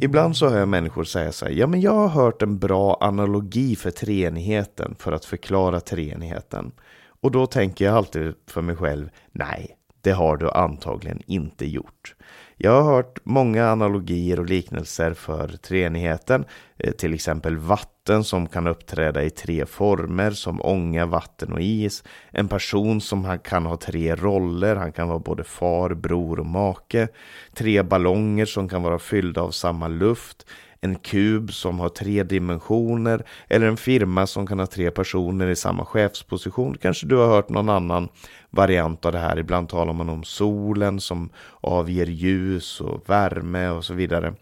Ibland 0.00 0.36
så 0.36 0.48
hör 0.48 0.58
jag 0.58 0.68
människor 0.68 1.04
säga 1.04 1.32
så 1.32 1.44
här, 1.44 1.52
ja 1.52 1.66
men 1.66 1.80
jag 1.80 1.94
har 1.94 2.08
hört 2.08 2.42
en 2.42 2.58
bra 2.58 2.98
analogi 3.00 3.76
för 3.76 3.90
treenigheten 3.90 4.94
för 4.98 5.12
att 5.12 5.24
förklara 5.24 5.80
treenigheten. 5.80 6.72
Och 7.20 7.30
då 7.30 7.46
tänker 7.46 7.84
jag 7.84 7.94
alltid 7.94 8.34
för 8.46 8.62
mig 8.62 8.76
själv, 8.76 9.08
nej, 9.32 9.76
det 10.00 10.12
har 10.12 10.36
du 10.36 10.50
antagligen 10.50 11.22
inte 11.26 11.66
gjort. 11.66 12.14
Jag 12.64 12.82
har 12.82 12.94
hört 12.94 13.18
många 13.24 13.66
analogier 13.68 14.40
och 14.40 14.46
liknelser 14.46 15.14
för 15.14 15.48
treenigheten, 15.48 16.44
eh, 16.78 16.92
till 16.92 17.14
exempel 17.14 17.56
vatten 17.56 18.24
som 18.24 18.46
kan 18.46 18.66
uppträda 18.66 19.22
i 19.22 19.30
tre 19.30 19.66
former 19.66 20.30
som 20.30 20.60
ånga, 20.62 21.06
vatten 21.06 21.52
och 21.52 21.60
is. 21.60 22.04
En 22.30 22.48
person 22.48 23.00
som 23.00 23.38
kan 23.44 23.66
ha 23.66 23.76
tre 23.76 24.14
roller, 24.14 24.76
han 24.76 24.92
kan 24.92 25.08
vara 25.08 25.18
både 25.18 25.44
far, 25.44 25.94
bror 25.94 26.40
och 26.40 26.46
make. 26.46 27.08
Tre 27.54 27.82
ballonger 27.82 28.46
som 28.46 28.68
kan 28.68 28.82
vara 28.82 28.98
fyllda 28.98 29.40
av 29.40 29.50
samma 29.50 29.88
luft 29.88 30.46
en 30.84 30.94
kub 30.94 31.52
som 31.52 31.80
har 31.80 31.88
tre 31.88 32.22
dimensioner 32.22 33.24
eller 33.48 33.66
en 33.66 33.76
firma 33.76 34.26
som 34.26 34.46
kan 34.46 34.58
ha 34.58 34.66
tre 34.66 34.90
personer 34.90 35.48
i 35.48 35.56
samma 35.56 35.84
chefsposition. 35.84 36.76
Kanske 36.82 37.06
du 37.06 37.16
har 37.16 37.26
hört 37.26 37.48
någon 37.48 37.68
annan 37.68 38.08
variant 38.50 39.04
av 39.04 39.12
det 39.12 39.18
här. 39.18 39.38
Ibland 39.38 39.68
talar 39.68 39.92
man 39.92 40.08
om 40.08 40.24
solen 40.24 41.00
som 41.00 41.30
avger 41.60 42.06
ljus 42.06 42.80
och 42.80 43.10
värme 43.10 43.68
och 43.68 43.84
så 43.84 43.94
vidare. 43.94 44.34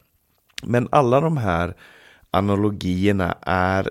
Men 0.62 0.88
alla 0.90 1.20
de 1.20 1.36
här 1.36 1.74
analogierna 2.30 3.36
är 3.42 3.90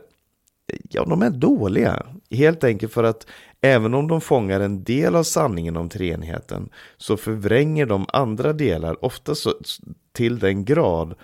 ja, 0.89 1.05
de 1.05 1.21
är 1.21 1.29
dåliga. 1.29 2.05
Helt 2.31 2.63
enkelt 2.63 2.93
för 2.93 3.03
att 3.03 3.27
även 3.61 3.93
om 3.93 4.07
de 4.07 4.21
fångar 4.21 4.59
en 4.59 4.83
del 4.83 5.15
av 5.15 5.23
sanningen 5.23 5.77
om 5.77 5.89
treenigheten 5.89 6.69
så 6.97 7.17
förvränger 7.17 7.85
de 7.85 8.05
andra 8.13 8.53
delar 8.53 9.05
ofta 9.05 9.35
så, 9.35 9.53
till 10.13 10.39
den 10.39 10.65
grad 10.65 11.15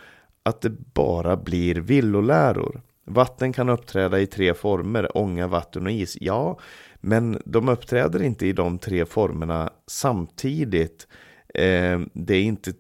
att 0.46 0.62
det 0.62 0.94
bara 0.94 1.38
blir 1.38 1.76
villoläror. 1.76 2.82
Vatten 3.06 3.54
kan 3.54 3.70
uppträda 3.70 4.20
i 4.20 4.28
tre 4.28 4.54
former, 4.54 5.18
ånga, 5.18 5.48
vatten 5.48 5.86
och 5.86 5.92
is. 5.92 6.18
Ja, 6.22 6.60
men 6.96 7.42
de 7.46 7.70
uppträder 7.70 8.22
inte 8.22 8.48
i 8.48 8.54
de 8.54 8.80
tre 8.80 9.06
formerna 9.06 9.70
samtidigt. 9.88 11.08
Eh, 11.54 12.00
det 12.14 12.36
är 12.36 12.44
inte 12.44 12.74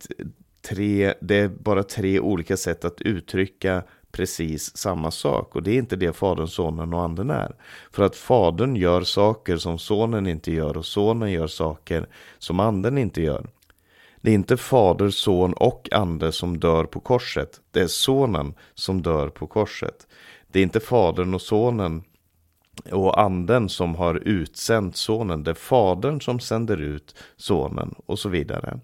tre, 0.69 1.13
det 1.21 1.35
är 1.35 1.47
bara 1.47 1.83
tre 1.83 2.19
olika 2.19 2.57
sätt 2.57 2.85
att 2.85 3.01
uttrycka 3.01 3.83
precis 4.11 4.77
samma 4.77 5.11
sak 5.11 5.55
och 5.55 5.63
det 5.63 5.71
är 5.71 5.77
inte 5.77 5.95
det 5.95 6.13
Fadern, 6.13 6.47
Sonen 6.47 6.93
och 6.93 7.01
Anden 7.01 7.29
är. 7.29 7.55
För 7.91 8.03
att 8.03 8.15
Fadern 8.15 8.75
gör 8.75 9.01
saker 9.01 9.57
som 9.57 9.79
Sonen 9.79 10.27
inte 10.27 10.51
gör 10.51 10.77
och 10.77 10.85
Sonen 10.85 11.31
gör 11.31 11.47
saker 11.47 12.07
som 12.37 12.59
Anden 12.59 12.97
inte 12.97 13.21
gör. 13.21 13.47
Det 14.25 14.31
är 14.31 14.35
inte 14.35 14.57
Fader, 14.57 15.09
Son 15.09 15.53
och 15.53 15.89
Ande 15.91 16.31
som 16.31 16.59
dör 16.59 16.83
på 16.83 16.99
korset. 16.99 17.61
Det 17.71 17.81
är 17.81 17.87
Sonen 17.87 18.53
som 18.73 19.01
dör 19.01 19.29
på 19.29 19.47
korset. 19.47 20.07
Det 20.47 20.59
är 20.59 20.63
inte 20.63 20.79
Fadern 20.79 21.33
och 21.33 21.41
Sonen 21.41 22.03
och 22.91 23.21
anden 23.21 23.69
som 23.69 23.95
har 23.95 24.15
utsänt 24.15 24.95
sonen. 24.95 25.43
Det 25.43 25.51
är 25.51 25.55
fadern 25.55 26.21
som 26.21 26.39
sänder 26.39 26.81
ut 26.81 27.15
sonen 27.37 27.95
och 28.05 28.19
så 28.19 28.29
vidare. 28.29 28.79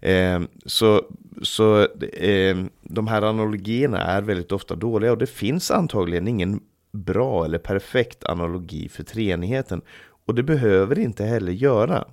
Eh, 0.00 0.40
så 0.66 1.02
så 1.42 1.80
eh, 2.12 2.56
de 2.82 3.06
här 3.06 3.22
analogierna 3.22 3.98
är 3.98 4.22
väldigt 4.22 4.52
ofta 4.52 4.74
dåliga 4.74 5.12
och 5.12 5.18
det 5.18 5.30
finns 5.30 5.70
antagligen 5.70 6.28
ingen 6.28 6.60
bra 6.92 7.44
eller 7.44 7.58
perfekt 7.58 8.24
analogi 8.24 8.88
för 8.88 9.02
treenigheten. 9.02 9.82
Och 10.26 10.34
det 10.34 10.42
behöver 10.42 10.98
inte 10.98 11.24
heller 11.24 11.52
göra. 11.52 12.04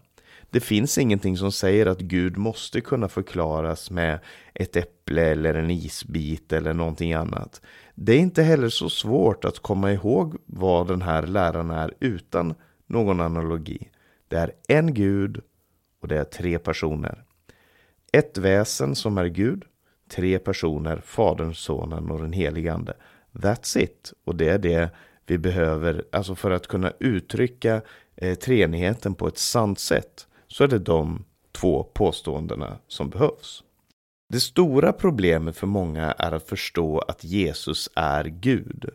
Det 0.56 0.62
finns 0.62 0.98
ingenting 0.98 1.38
som 1.38 1.52
säger 1.52 1.86
att 1.86 2.00
Gud 2.00 2.38
måste 2.38 2.82
kunna 2.82 3.08
förklaras 3.08 3.92
med 3.92 4.20
ett 4.54 4.76
äpple 4.76 5.22
eller 5.22 5.54
en 5.54 5.72
isbit 5.72 6.54
eller 6.54 6.74
någonting 6.74 7.14
annat. 7.14 7.62
Det 7.96 8.14
är 8.14 8.20
inte 8.20 8.44
heller 8.44 8.70
så 8.70 8.90
svårt 8.90 9.46
att 9.46 9.60
komma 9.60 9.92
ihåg 9.92 10.38
vad 10.46 10.88
den 10.88 11.02
här 11.02 11.28
läran 11.28 11.72
är 11.72 11.94
utan 12.00 12.56
någon 12.88 13.22
analogi. 13.22 13.90
Det 14.28 14.38
är 14.38 14.52
en 14.68 14.94
Gud 14.94 15.42
och 16.02 16.08
det 16.08 16.18
är 16.18 16.24
tre 16.24 16.60
personer. 16.60 17.24
Ett 18.12 18.38
väsen 18.38 18.96
som 18.96 19.18
är 19.18 19.26
Gud, 19.26 19.64
tre 20.10 20.40
personer, 20.40 21.02
Fadern, 21.06 21.54
Sonen 21.54 22.12
och 22.12 22.22
den 22.22 22.34
helige 22.34 22.74
Ande. 22.74 22.94
That's 23.32 23.78
it. 23.78 24.14
Och 24.24 24.36
det 24.36 24.50
är 24.50 24.60
det 24.60 24.90
vi 25.26 25.38
behöver, 25.38 26.06
alltså 26.12 26.36
för 26.36 26.52
att 26.52 26.68
kunna 26.68 26.94
uttrycka 27.00 27.82
eh, 28.16 28.36
treenigheten 28.36 29.16
på 29.16 29.28
ett 29.28 29.38
sant 29.38 29.80
sätt 29.80 30.25
så 30.56 30.64
är 30.64 30.68
det 30.68 30.80
de 30.80 31.24
två 31.52 31.84
påståendena 31.84 32.78
som 32.88 33.10
behövs. 33.10 33.64
Det 34.30 34.40
stora 34.40 34.94
problemet 34.94 35.58
för 35.58 35.68
många 35.68 36.12
är 36.12 36.32
att 36.32 36.48
förstå 36.48 37.00
att 37.00 37.24
Jesus 37.24 37.90
är 37.96 38.24
Gud. 38.24 38.90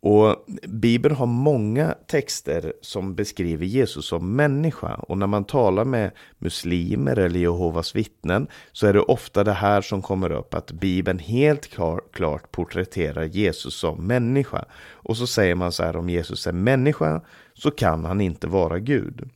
Och 0.00 0.44
Bibeln 0.68 1.14
har 1.14 1.26
många 1.26 1.94
texter 2.06 2.72
som 2.80 3.14
beskriver 3.14 3.66
Jesus 3.66 4.06
som 4.06 4.36
människa. 4.36 4.94
Och 4.94 5.18
när 5.18 5.26
man 5.26 5.44
talar 5.44 5.84
med 5.84 6.10
muslimer 6.38 7.18
eller 7.18 7.40
Jehovas 7.40 7.96
vittnen 7.96 8.46
så 8.72 8.86
är 8.86 8.92
det 8.92 9.00
ofta 9.00 9.44
det 9.44 9.52
här 9.52 9.80
som 9.80 10.02
kommer 10.02 10.32
upp. 10.32 10.54
Att 10.54 10.72
Bibeln 10.72 11.18
helt 11.18 11.66
klar, 11.68 12.00
klart 12.12 12.52
porträtterar 12.52 13.24
Jesus 13.24 13.74
som 13.74 14.06
människa. 14.06 14.64
Och 14.90 15.16
så 15.16 15.26
säger 15.26 15.54
man 15.54 15.72
så 15.72 15.82
här 15.82 15.96
om 15.96 16.08
Jesus 16.08 16.46
är 16.46 16.52
människa 16.52 17.20
så 17.54 17.70
kan 17.70 18.04
han 18.04 18.20
inte 18.20 18.46
vara 18.46 18.78
Gud. 18.78 19.30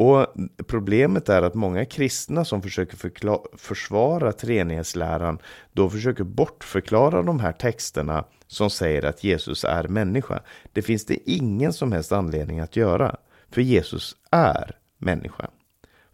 Och 0.00 0.26
problemet 0.66 1.28
är 1.28 1.42
att 1.42 1.54
många 1.54 1.84
kristna 1.84 2.44
som 2.44 2.62
försöker 2.62 2.96
försvara 3.56 4.32
treenighetsläran 4.32 5.38
då 5.72 5.90
försöker 5.90 6.24
bortförklara 6.24 7.22
de 7.22 7.40
här 7.40 7.52
texterna 7.52 8.24
som 8.46 8.70
säger 8.70 9.04
att 9.04 9.24
Jesus 9.24 9.64
är 9.64 9.88
människa. 9.88 10.40
Det 10.72 10.82
finns 10.82 11.04
det 11.04 11.30
ingen 11.30 11.72
som 11.72 11.92
helst 11.92 12.12
anledning 12.12 12.60
att 12.60 12.76
göra, 12.76 13.16
för 13.50 13.60
Jesus 13.60 14.16
är 14.30 14.76
människa. 14.98 15.50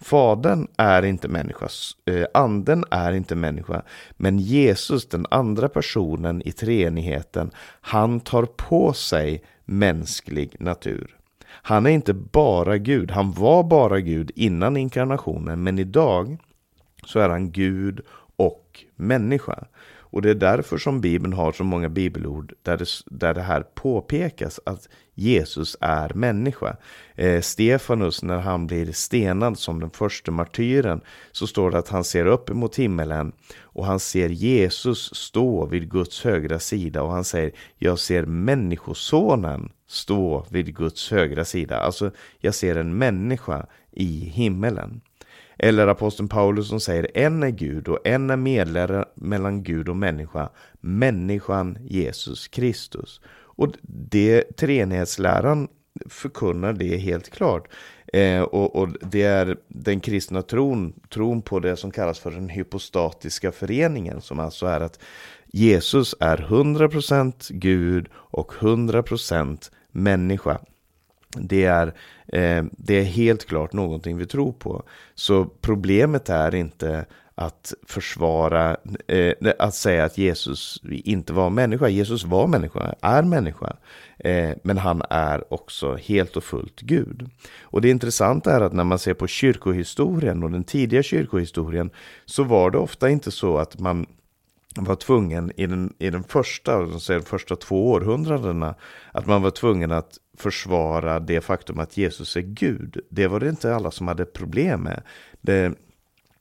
Fadern 0.01 0.69
är 0.77 1.03
inte 1.03 1.29
människa, 1.29 1.69
eh, 2.05 2.27
anden 2.35 2.85
är 2.91 3.13
inte 3.13 3.35
människa, 3.35 3.83
men 4.11 4.39
Jesus, 4.39 5.09
den 5.09 5.27
andra 5.31 5.69
personen 5.69 6.43
i 6.49 6.53
treenigheten, 6.53 7.51
han 7.81 8.21
tar 8.21 8.45
på 8.45 8.93
sig 8.93 9.45
mänsklig 9.65 10.57
natur. 10.61 11.17
Han 11.67 11.87
är 11.87 11.91
inte 11.91 12.15
bara 12.15 12.79
Gud, 12.79 13.11
han 13.11 13.33
var 13.33 13.65
bara 13.65 14.01
Gud 14.01 14.31
innan 14.35 14.77
inkarnationen, 14.77 15.63
men 15.63 15.79
idag 15.79 16.39
så 17.07 17.19
är 17.19 17.29
han 17.29 17.51
Gud 17.51 18.01
och 18.37 18.85
människa. 18.97 19.65
Och 19.99 20.23
det 20.23 20.31
är 20.31 20.35
därför 20.35 20.79
som 20.79 21.01
Bibeln 21.01 21.33
har 21.33 21.53
så 21.53 21.65
många 21.65 21.89
bibelord 21.89 22.53
där 22.63 22.77
det, 22.77 22.87
där 23.07 23.35
det 23.35 23.43
här 23.43 23.63
påpekas 23.63 24.61
att 24.67 24.89
Jesus 25.15 25.77
är 25.81 26.15
människa. 26.15 26.77
Eh, 27.15 27.41
Stefanus, 27.41 28.23
när 28.23 28.39
han 28.39 28.67
blir 28.67 28.93
stenad 28.93 29.59
som 29.59 29.81
den 29.81 29.91
första 29.91 30.33
martyren, 30.33 31.01
så 31.33 31.47
står 31.47 31.71
det 31.71 31.79
att 31.79 31.89
han 31.89 32.05
ser 32.05 32.27
upp 32.27 32.51
emot 32.51 32.77
himmelen 32.77 33.33
och 33.61 33.87
han 33.87 34.01
ser 34.01 34.29
Jesus 34.29 35.15
stå 35.15 35.67
vid 35.67 35.91
Guds 35.91 36.25
högra 36.25 36.59
sida 36.59 37.03
och 37.03 37.13
han 37.13 37.25
säger 37.25 37.53
jag 37.79 37.99
ser 37.99 38.27
människosonen 38.27 39.71
stå 39.87 40.47
vid 40.51 40.77
Guds 40.77 41.11
högra 41.11 41.45
sida. 41.45 41.79
Alltså, 41.79 42.11
jag 42.39 42.55
ser 42.55 42.77
en 42.77 42.99
människa 42.99 43.67
i 43.91 44.31
himmelen. 44.35 45.01
Eller 45.59 45.87
aposteln 45.87 46.29
Paulus 46.29 46.69
som 46.69 46.81
säger 46.81 47.11
en 47.15 47.43
är 47.43 47.51
Gud 47.51 47.89
och 47.89 48.07
en 48.07 48.31
är 48.31 48.37
medlare 48.37 49.05
mellan 49.15 49.63
Gud 49.63 49.89
och 49.89 49.97
människa, 49.97 50.49
människan 50.81 51.79
Jesus 51.81 52.49
Kristus. 52.49 53.21
Och 53.57 53.73
det 53.83 54.57
treenighetsläran 54.57 55.69
förkunnar 56.09 56.73
det 56.73 56.97
helt 56.97 57.31
klart. 57.31 57.69
Eh, 58.13 58.43
och, 58.43 58.77
och, 58.77 58.89
det 59.01 59.23
är 59.23 59.57
den 59.69 60.01
kristna 60.01 60.43
tron, 60.43 60.93
tron 61.09 61.43
på 61.43 61.61
det 61.61 61.77
som 61.77 61.91
kallas 61.91 62.19
för 62.19 62.31
den 62.31 62.49
hypostatiska 62.49 63.53
föreningen, 63.53 64.21
som 64.21 64.39
alltså 64.39 64.67
är 64.67 64.81
att 64.81 65.01
Jesus 65.47 66.15
är 66.21 66.37
100% 66.37 67.53
Gud 67.53 68.09
och 68.13 68.53
100% 68.53 69.71
människa. 69.97 70.59
Det 71.39 71.65
är, 71.65 71.87
eh, 72.27 72.65
det 72.71 72.95
är 72.95 73.05
helt 73.05 73.47
klart 73.47 73.73
någonting 73.73 74.17
vi 74.17 74.27
tror 74.27 74.53
på. 74.53 74.83
Så 75.15 75.45
problemet 75.45 76.29
är 76.29 76.55
inte 76.55 77.07
att 77.35 77.75
försvara, 77.87 78.77
eh, 79.09 79.33
att 79.59 79.75
säga 79.75 80.05
att 80.05 80.19
Jesus 80.19 80.81
inte 80.85 81.33
var 81.33 81.51
människa. 81.51 81.89
Jesus 81.89 82.25
var 82.25 82.47
människa, 82.47 82.95
är 83.01 83.23
människa. 83.23 83.77
Eh, 84.19 84.51
men 84.63 84.79
han 84.79 85.03
är 85.11 85.53
också 85.53 85.97
helt 85.97 86.37
och 86.37 86.45
fullt 86.45 86.81
Gud. 86.81 87.31
Och 87.63 87.81
det 87.81 87.91
intressanta 87.91 88.53
är 88.53 88.61
att 88.61 88.73
när 88.73 88.85
man 88.85 88.99
ser 88.99 89.15
på 89.15 89.27
kyrkohistorien 89.27 90.43
och 90.43 90.51
den 90.51 90.65
tidiga 90.65 91.03
kyrkohistorien 91.03 91.91
så 92.25 92.45
var 92.45 92.71
det 92.71 92.79
ofta 92.79 93.11
inte 93.11 93.31
så 93.31 93.59
att 93.59 93.79
man 93.79 94.07
var 94.85 94.97
tvungen 94.97 95.53
i 95.57 95.67
den, 95.67 95.95
i 95.99 96.11
den 96.11 96.25
första, 96.25 96.81
de 97.09 97.23
första 97.23 97.57
två 97.57 97.91
århundradena, 97.91 98.75
att 99.13 99.27
man 99.27 99.43
var 99.43 99.51
tvungen 99.51 99.93
att 99.93 100.19
försvara 100.37 101.21
det 101.21 101.41
faktum 101.41 101.79
att 101.79 101.97
Jesus 101.97 102.37
är 102.37 102.41
Gud. 102.41 103.01
Det 103.09 103.27
var 103.27 103.41
det 103.41 103.49
inte 103.49 103.75
alla 103.75 103.91
som 103.91 104.09
hade 104.09 104.25
problem 104.25 104.81
med. 104.81 105.03
Det, 105.41 105.73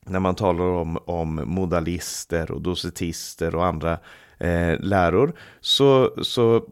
när 0.06 0.20
man 0.20 0.36
talar 0.36 0.65
om, 0.65 0.98
om 1.06 1.42
modalister 1.46 2.51
och 2.51 2.62
docetister 2.62 3.56
och 3.56 3.65
andra 3.65 3.98
eh, 4.38 4.80
läror 4.80 5.34
så, 5.62 6.12
så 6.24 6.68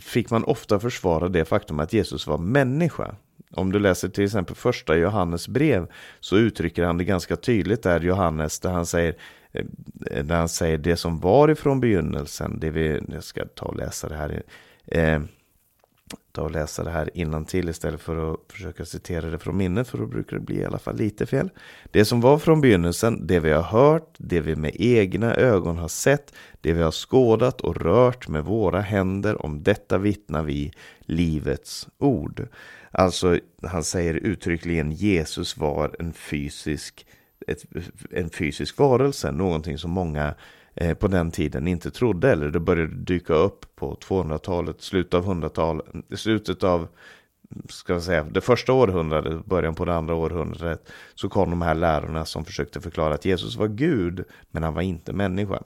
fick 0.00 0.30
man 0.30 0.44
ofta 0.44 0.80
försvara 0.80 1.28
det 1.28 1.44
faktum 1.44 1.80
att 1.80 1.92
Jesus 1.92 2.26
var 2.26 2.38
människa. 2.38 3.14
Om 3.50 3.72
du 3.72 3.78
läser 3.78 4.08
till 4.08 4.24
exempel 4.24 4.56
första 4.56 4.96
Johannes 4.96 5.48
brev 5.48 5.86
så 6.20 6.36
uttrycker 6.36 6.84
han 6.84 6.98
det 6.98 7.04
ganska 7.04 7.36
tydligt 7.36 7.82
där 7.82 8.00
Johannes 8.00 8.60
där 8.60 8.70
han 8.70 8.86
säger 8.86 9.14
Eh, 9.52 9.64
när 10.24 10.36
han 10.36 10.48
säger 10.48 10.78
det 10.78 10.96
som 10.96 11.20
var 11.20 11.50
ifrån 11.50 11.80
begynnelsen, 11.80 12.60
det 12.60 12.70
vi, 12.70 13.00
jag 13.08 13.24
ska 13.24 13.44
ta 13.44 13.64
och 13.64 13.76
läsa 13.76 14.08
det 14.08 14.16
här, 14.16 14.42
eh, 14.86 15.20
ta 16.32 16.42
och 16.42 16.50
läsa 16.50 16.84
det 16.84 16.90
här 16.90 17.10
innan 17.14 17.44
till 17.44 17.68
istället 17.68 18.00
för 18.00 18.32
att 18.32 18.40
försöka 18.52 18.84
citera 18.84 19.30
det 19.30 19.38
från 19.38 19.56
minnet, 19.56 19.88
för 19.88 19.98
då 19.98 20.06
brukar 20.06 20.36
det 20.36 20.42
bli 20.42 20.60
i 20.60 20.64
alla 20.64 20.78
fall 20.78 20.96
lite 20.96 21.26
fel. 21.26 21.50
Det 21.90 22.04
som 22.04 22.20
var 22.20 22.38
från 22.38 22.60
begynnelsen, 22.60 23.26
det 23.26 23.40
vi 23.40 23.50
har 23.50 23.62
hört, 23.62 24.14
det 24.18 24.40
vi 24.40 24.56
med 24.56 24.72
egna 24.74 25.34
ögon 25.34 25.78
har 25.78 25.88
sett, 25.88 26.34
det 26.60 26.72
vi 26.72 26.82
har 26.82 26.90
skådat 26.90 27.60
och 27.60 27.76
rört 27.76 28.28
med 28.28 28.44
våra 28.44 28.80
händer, 28.80 29.44
om 29.44 29.62
detta 29.62 29.98
vittnar 29.98 30.42
vi 30.42 30.72
livets 31.00 31.88
ord. 31.98 32.48
Alltså, 32.90 33.38
han 33.62 33.84
säger 33.84 34.14
uttryckligen 34.14 34.92
Jesus 34.92 35.56
var 35.56 35.96
en 35.98 36.12
fysisk 36.12 37.06
ett, 37.48 37.64
en 38.10 38.30
fysisk 38.30 38.78
varelse, 38.78 39.32
någonting 39.32 39.78
som 39.78 39.90
många 39.90 40.34
eh, 40.74 40.94
på 40.94 41.08
den 41.08 41.30
tiden 41.30 41.68
inte 41.68 41.90
trodde, 41.90 42.32
eller 42.32 42.50
det 42.50 42.60
började 42.60 42.96
dyka 42.96 43.34
upp 43.34 43.76
på 43.76 43.94
200-talet, 43.94 44.82
slutet 44.82 45.14
av 45.14 45.26
100-talet, 45.26 45.86
slutet 46.14 46.64
av 46.64 46.88
ska 47.68 47.94
vi 47.94 48.00
säga, 48.00 48.24
det 48.24 48.40
första 48.40 48.72
århundradet, 48.72 49.44
början 49.44 49.74
på 49.74 49.84
det 49.84 49.94
andra 49.94 50.14
århundradet, 50.14 50.92
så 51.14 51.28
kom 51.28 51.50
de 51.50 51.62
här 51.62 51.74
lärarna 51.74 52.24
som 52.24 52.44
försökte 52.44 52.80
förklara 52.80 53.14
att 53.14 53.24
Jesus 53.24 53.56
var 53.56 53.68
Gud, 53.68 54.24
men 54.50 54.62
han 54.62 54.74
var 54.74 54.82
inte 54.82 55.12
människa. 55.12 55.62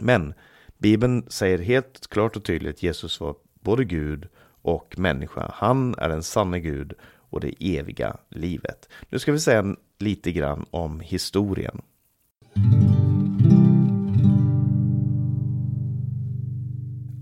Men 0.00 0.34
Bibeln 0.78 1.24
säger 1.28 1.58
helt 1.58 2.08
klart 2.10 2.36
och 2.36 2.44
tydligt 2.44 2.76
att 2.76 2.82
Jesus 2.82 3.20
var 3.20 3.34
både 3.60 3.84
Gud 3.84 4.28
och 4.62 4.98
människa. 4.98 5.50
Han 5.54 5.94
är 5.98 6.08
den 6.08 6.22
sanne 6.22 6.60
Gud 6.60 6.92
och 7.02 7.40
det 7.40 7.54
eviga 7.78 8.16
livet. 8.28 8.88
Nu 9.08 9.18
ska 9.18 9.32
vi 9.32 9.40
säga 9.40 9.76
lite 10.00 10.32
grann 10.32 10.66
om 10.70 11.00
historien. 11.00 11.80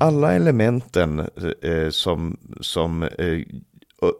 Alla 0.00 0.32
elementen 0.32 1.28
eh, 1.62 1.90
som, 1.90 2.36
som 2.60 3.02
eh, 3.02 3.42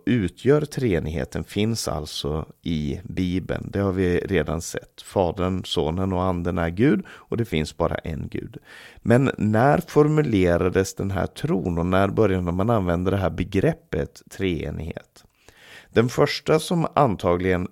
utgör 0.06 0.60
treenigheten 0.60 1.44
finns 1.44 1.88
alltså 1.88 2.46
i 2.62 3.00
Bibeln. 3.04 3.70
Det 3.72 3.78
har 3.78 3.92
vi 3.92 4.18
redan 4.18 4.60
sett. 4.60 5.02
Fadern, 5.02 5.64
Sonen 5.64 6.12
och 6.12 6.22
Anden 6.22 6.58
är 6.58 6.68
Gud 6.68 7.04
och 7.08 7.36
det 7.36 7.44
finns 7.44 7.76
bara 7.76 7.94
en 7.94 8.28
Gud. 8.28 8.56
Men 9.02 9.30
när 9.38 9.78
formulerades 9.88 10.94
den 10.94 11.10
här 11.10 11.26
tron 11.26 11.78
och 11.78 11.86
när 11.86 12.08
började 12.08 12.52
man 12.52 12.70
använda 12.70 13.10
det 13.10 13.16
här 13.16 13.30
begreppet 13.30 14.22
treenighet? 14.30 15.24
Den 15.92 16.08
första 16.08 16.58
som 16.58 16.86
antagligen, 16.94 17.68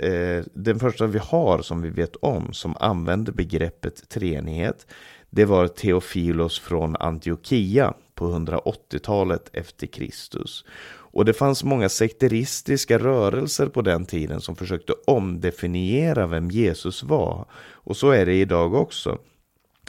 eh, 0.00 0.44
den 0.54 0.78
första 0.78 1.06
vi 1.06 1.18
har 1.18 1.62
som 1.62 1.82
vi 1.82 1.90
vet 1.90 2.16
om 2.16 2.52
som 2.52 2.76
använde 2.80 3.32
begreppet 3.32 4.08
treenighet, 4.08 4.86
det 5.30 5.44
var 5.44 5.68
Teofilos 5.68 6.60
från 6.60 6.96
Antiochia 6.96 7.94
på 8.14 8.32
180-talet 8.32 9.50
efter 9.52 9.86
Kristus. 9.86 10.64
Och 11.12 11.24
det 11.24 11.32
fanns 11.32 11.64
många 11.64 11.88
sekteristiska 11.88 12.98
rörelser 12.98 13.66
på 13.66 13.82
den 13.82 14.04
tiden 14.04 14.40
som 14.40 14.56
försökte 14.56 14.92
omdefiniera 15.06 16.26
vem 16.26 16.50
Jesus 16.50 17.02
var. 17.02 17.46
Och 17.54 17.96
så 17.96 18.10
är 18.10 18.26
det 18.26 18.34
idag 18.34 18.74
också. 18.74 19.18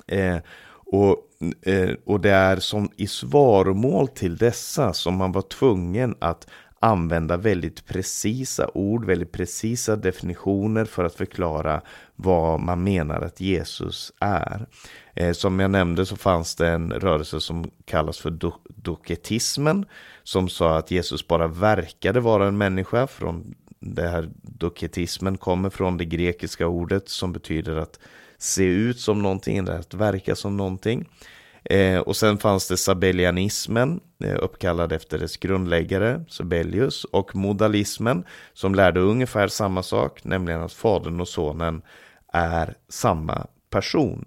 Eh, 0.07 0.37
och, 0.85 1.17
eh, 1.61 1.89
och 2.05 2.19
det 2.19 2.31
är 2.31 2.57
som 2.57 2.89
i 2.95 3.07
svaromål 3.07 4.07
till 4.07 4.37
dessa 4.37 4.93
som 4.93 5.15
man 5.15 5.31
var 5.31 5.41
tvungen 5.41 6.15
att 6.19 6.47
använda 6.83 7.37
väldigt 7.37 7.85
precisa 7.85 8.69
ord, 8.73 9.05
väldigt 9.05 9.31
precisa 9.31 9.95
definitioner 9.95 10.85
för 10.85 11.03
att 11.03 11.15
förklara 11.15 11.81
vad 12.15 12.59
man 12.59 12.83
menar 12.83 13.21
att 13.21 13.41
Jesus 13.41 14.13
är. 14.19 14.65
Eh, 15.13 15.31
som 15.31 15.59
jag 15.59 15.71
nämnde 15.71 16.05
så 16.05 16.15
fanns 16.15 16.55
det 16.55 16.67
en 16.67 16.91
rörelse 16.91 17.39
som 17.39 17.71
kallas 17.85 18.19
för 18.19 18.29
do 18.29 18.53
doketismen 18.67 19.85
som 20.23 20.49
sa 20.49 20.77
att 20.77 20.91
Jesus 20.91 21.27
bara 21.27 21.47
verkade 21.47 22.19
vara 22.19 22.47
en 22.47 22.57
människa. 22.57 23.07
Från 23.07 23.55
det 23.79 24.07
här 24.07 24.29
doketismen 24.41 25.37
kommer 25.37 25.69
från 25.69 25.97
det 25.97 26.05
grekiska 26.05 26.67
ordet 26.67 27.09
som 27.09 27.33
betyder 27.33 27.75
att 27.75 27.99
se 28.37 28.63
ut 28.63 28.99
som 28.99 29.21
någonting, 29.21 29.57
eller 29.57 29.79
att 29.79 29.93
verka 29.93 30.35
som 30.35 30.57
någonting. 30.57 31.09
Eh, 31.65 31.99
och 31.99 32.15
sen 32.15 32.37
fanns 32.37 32.67
det 32.67 32.77
sabellianismen, 32.77 33.99
eh, 34.23 34.35
uppkallad 34.39 34.91
efter 34.91 35.19
dess 35.19 35.37
grundläggare, 35.37 36.25
Sabellius, 36.29 37.03
och 37.03 37.35
modalismen, 37.35 38.23
som 38.53 38.75
lärde 38.75 38.99
ungefär 38.99 39.47
samma 39.47 39.83
sak, 39.83 40.23
nämligen 40.23 40.61
att 40.61 40.73
fadern 40.73 41.21
och 41.21 41.27
sonen 41.27 41.81
är 42.33 42.75
samma 42.89 43.47
person. 43.69 44.25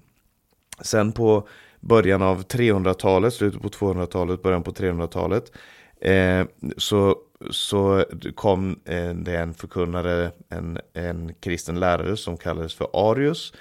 Sen 0.80 1.12
på 1.12 1.48
början 1.80 2.22
av 2.22 2.42
300-talet, 2.44 3.34
slutet 3.34 3.62
på 3.62 3.68
200-talet, 3.68 4.42
början 4.42 4.62
på 4.62 4.72
300-talet, 4.72 5.52
eh, 6.00 6.44
så 6.76 7.16
så 7.50 8.04
kom 8.34 8.80
eh, 8.84 9.14
det 9.14 9.36
en 9.36 9.54
förkunnare, 9.54 10.30
en, 10.48 10.78
en 10.92 11.34
kristen 11.34 11.80
lärare 11.80 12.16
som 12.16 12.36
kallades 12.36 12.74
för 12.74 13.10
Arius. 13.10 13.52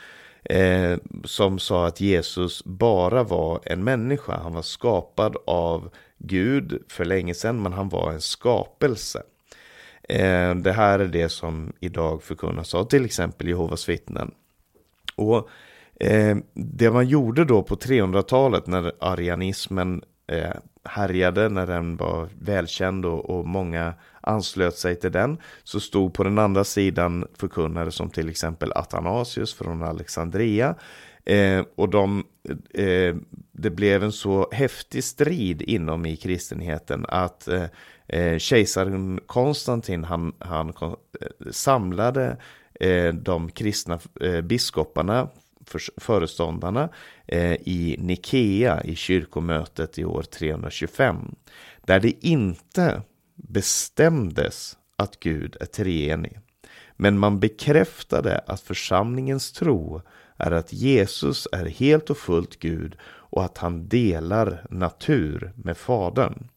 Eh, 0.50 0.98
som 1.24 1.60
sa 1.60 1.88
att 1.88 2.02
Jesus 2.02 2.64
bara 2.64 3.24
var 3.24 3.60
en 3.64 3.84
människa. 3.84 4.38
Han 4.38 4.54
var 4.54 4.62
skapad 4.62 5.38
av 5.48 5.90
Gud 6.18 6.84
för 6.88 7.06
länge 7.06 7.34
sedan, 7.34 7.62
men 7.62 7.74
han 7.74 7.90
var 7.90 8.12
en 8.12 8.22
skapelse. 8.22 9.24
Eh, 10.10 10.56
det 10.56 10.72
här 10.72 11.00
är 11.00 11.08
det 11.08 11.30
som 11.30 11.74
idag 11.80 12.24
förkunnas 12.24 12.76
av 12.76 12.84
till 12.84 13.06
exempel 13.06 13.48
Jehovas 13.48 13.90
vittnen. 13.90 14.32
Och 15.16 15.50
eh, 16.00 16.38
det 16.54 16.92
man 16.92 17.08
gjorde 17.08 17.46
då 17.46 17.64
på 17.64 17.76
300-talet 17.76 18.68
när 18.68 18.92
arianismen 19.00 20.04
eh, 20.28 20.56
härjade, 20.84 21.50
när 21.50 21.68
den 21.68 21.98
var 21.98 22.30
välkänd 22.40 23.06
och, 23.06 23.30
och, 23.30 23.48
många 23.48 23.94
anslöt 24.26 24.78
sig 24.78 24.96
till 24.96 25.12
den, 25.12 25.38
så 25.64 25.80
stod 25.80 26.14
på 26.14 26.24
den 26.24 26.40
andra 26.40 26.64
sidan 26.64 27.28
förkunnare 27.38 27.92
som 27.92 28.10
till 28.10 28.30
exempel 28.30 28.72
Athanasius 28.76 29.54
från 29.54 29.84
Alexandria. 29.84 30.76
Eh, 31.26 31.66
och 31.76 31.90
de, 31.90 32.24
eh, 32.74 33.16
det 33.52 33.70
blev 33.70 34.04
en 34.04 34.12
så 34.12 34.50
häftig 34.52 35.04
strid 35.04 35.62
inom 35.62 36.06
i 36.06 36.16
kristenheten 36.16 37.06
att 37.10 37.48
eh, 37.48 37.64
eh 38.08 38.38
kejsaren 38.38 39.20
Konstantin 39.26 40.04
han, 40.04 40.34
han 40.40 40.70
eh, 40.70 41.52
samlade 41.52 42.38
eh, 42.80 43.14
de 43.14 43.52
kristna 43.52 44.00
eh, 44.22 44.42
biskoparna 44.42 45.30
föreståndarna 45.98 46.90
eh, 47.28 47.54
i 47.54 47.96
Nikea 48.00 48.84
i 48.84 48.96
kyrkomötet 48.96 50.00
i 50.00 50.06
år 50.06 50.24
325. 50.24 51.36
Där 51.86 52.00
det 52.00 52.26
inte 52.26 53.02
bestämdes 53.36 54.78
att 54.96 55.20
Gud 55.20 55.58
är 55.60 55.66
treenig. 55.66 56.40
Men 56.96 57.20
man 57.20 57.40
bekräftade 57.40 58.38
att 58.48 58.62
församlingens 58.62 59.52
tro 59.52 60.02
är 60.38 60.52
att 60.52 60.74
Jesus 60.74 61.48
är 61.52 61.66
helt 61.66 62.10
och 62.10 62.18
fullt 62.18 62.60
Gud 62.60 62.96
och 63.04 63.44
att 63.46 63.58
han 63.58 63.88
delar 63.88 64.66
natur 64.70 65.54
med 65.56 65.78
Fadern. 65.78 66.48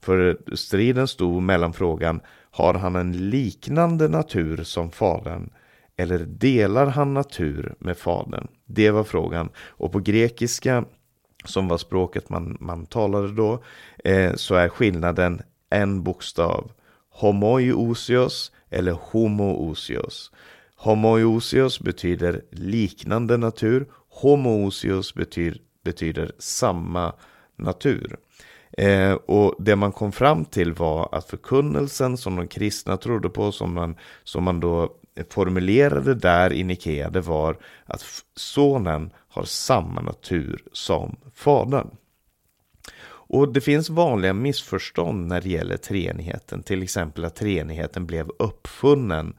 För 0.00 0.38
striden 0.54 1.08
stod 1.08 1.42
mellan 1.42 1.72
frågan, 1.72 2.20
har 2.50 2.74
han 2.74 2.96
en 2.96 3.30
liknande 3.30 4.08
natur 4.08 4.62
som 4.64 4.90
Fadern 4.90 5.50
eller 5.96 6.18
delar 6.18 6.86
han 6.86 7.14
natur 7.14 7.74
med 7.78 7.96
Fadern? 7.96 8.48
Det 8.66 8.90
var 8.90 9.04
frågan. 9.04 9.48
Och 9.58 9.92
på 9.92 9.98
grekiska, 9.98 10.84
som 11.44 11.68
var 11.68 11.78
språket 11.78 12.28
man, 12.28 12.56
man 12.60 12.86
talade 12.86 13.32
då, 13.32 13.62
eh, 14.04 14.34
så 14.34 14.54
är 14.54 14.68
skillnaden 14.68 15.42
en 15.70 16.02
bokstav. 16.02 16.70
Homoiousios 17.10 18.52
eller 18.70 18.92
homoousios. 18.92 20.30
Homoiousios 20.76 21.80
betyder 21.80 22.42
liknande 22.50 23.36
natur. 23.36 23.86
Homoousios 24.08 25.14
betyder, 25.14 25.60
betyder 25.84 26.32
samma 26.38 27.12
natur. 27.56 28.16
Eh, 28.78 29.12
och 29.12 29.54
det 29.58 29.76
man 29.76 29.92
kom 29.92 30.12
fram 30.12 30.44
till 30.44 30.72
var 30.72 31.08
att 31.12 31.30
förkunnelsen 31.30 32.16
som 32.16 32.36
de 32.36 32.48
kristna 32.48 32.96
trodde 32.96 33.28
på, 33.28 33.52
som 33.52 33.74
man, 33.74 33.96
som 34.24 34.44
man 34.44 34.60
då 34.60 34.92
formulerade 35.30 36.14
där 36.14 36.52
i 36.52 36.64
Nikea, 36.64 37.10
det 37.10 37.20
var 37.20 37.56
att 37.86 38.04
sonen 38.36 39.10
har 39.28 39.44
samma 39.44 40.00
natur 40.00 40.62
som 40.72 41.16
fadern. 41.34 41.90
Och 43.28 43.52
det 43.52 43.60
finns 43.60 43.90
vanliga 43.90 44.32
missförstånd 44.32 45.26
när 45.26 45.40
det 45.40 45.48
gäller 45.48 45.76
treenigheten, 45.76 46.62
till 46.62 46.82
exempel 46.82 47.24
att 47.24 47.36
treenigheten 47.36 48.06
blev 48.06 48.28
uppfunnen 48.38 49.34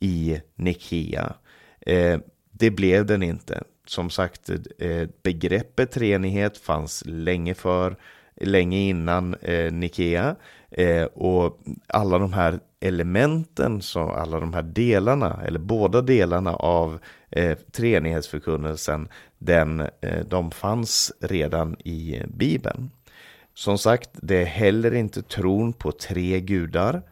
i 0.00 0.40
Nikea. 0.54 1.34
Eh, 1.80 2.20
det 2.50 2.70
blev 2.70 3.06
den 3.06 3.22
inte. 3.22 3.62
Som 3.86 4.10
sagt, 4.10 4.50
eh, 4.78 5.08
begreppet 5.22 5.90
treenighet 5.92 6.58
fanns 6.58 7.02
länge 7.06 7.54
för 7.54 7.96
länge 8.36 8.78
innan 8.78 9.34
eh, 9.34 9.72
Nikea. 9.72 10.36
Eh, 10.70 11.04
och 11.04 11.60
alla 11.86 12.18
de 12.18 12.32
här 12.32 12.60
elementen, 12.80 13.82
så 13.82 14.00
alla 14.00 14.40
de 14.40 14.54
här 14.54 14.62
delarna, 14.62 15.40
eller 15.46 15.58
båda 15.58 16.02
delarna 16.02 16.54
av 16.54 16.98
eh, 17.30 17.58
treenighetsförkunnelsen, 17.72 19.08
den, 19.38 19.80
eh, 19.80 20.24
de 20.28 20.50
fanns 20.50 21.12
redan 21.20 21.76
i 21.84 22.22
Bibeln. 22.28 22.90
Som 23.54 23.78
sagt, 23.78 24.10
det 24.12 24.36
är 24.36 24.44
heller 24.44 24.94
inte 24.94 25.22
tron 25.22 25.72
på 25.72 25.92
tre 25.92 26.40
gudar. 26.40 27.02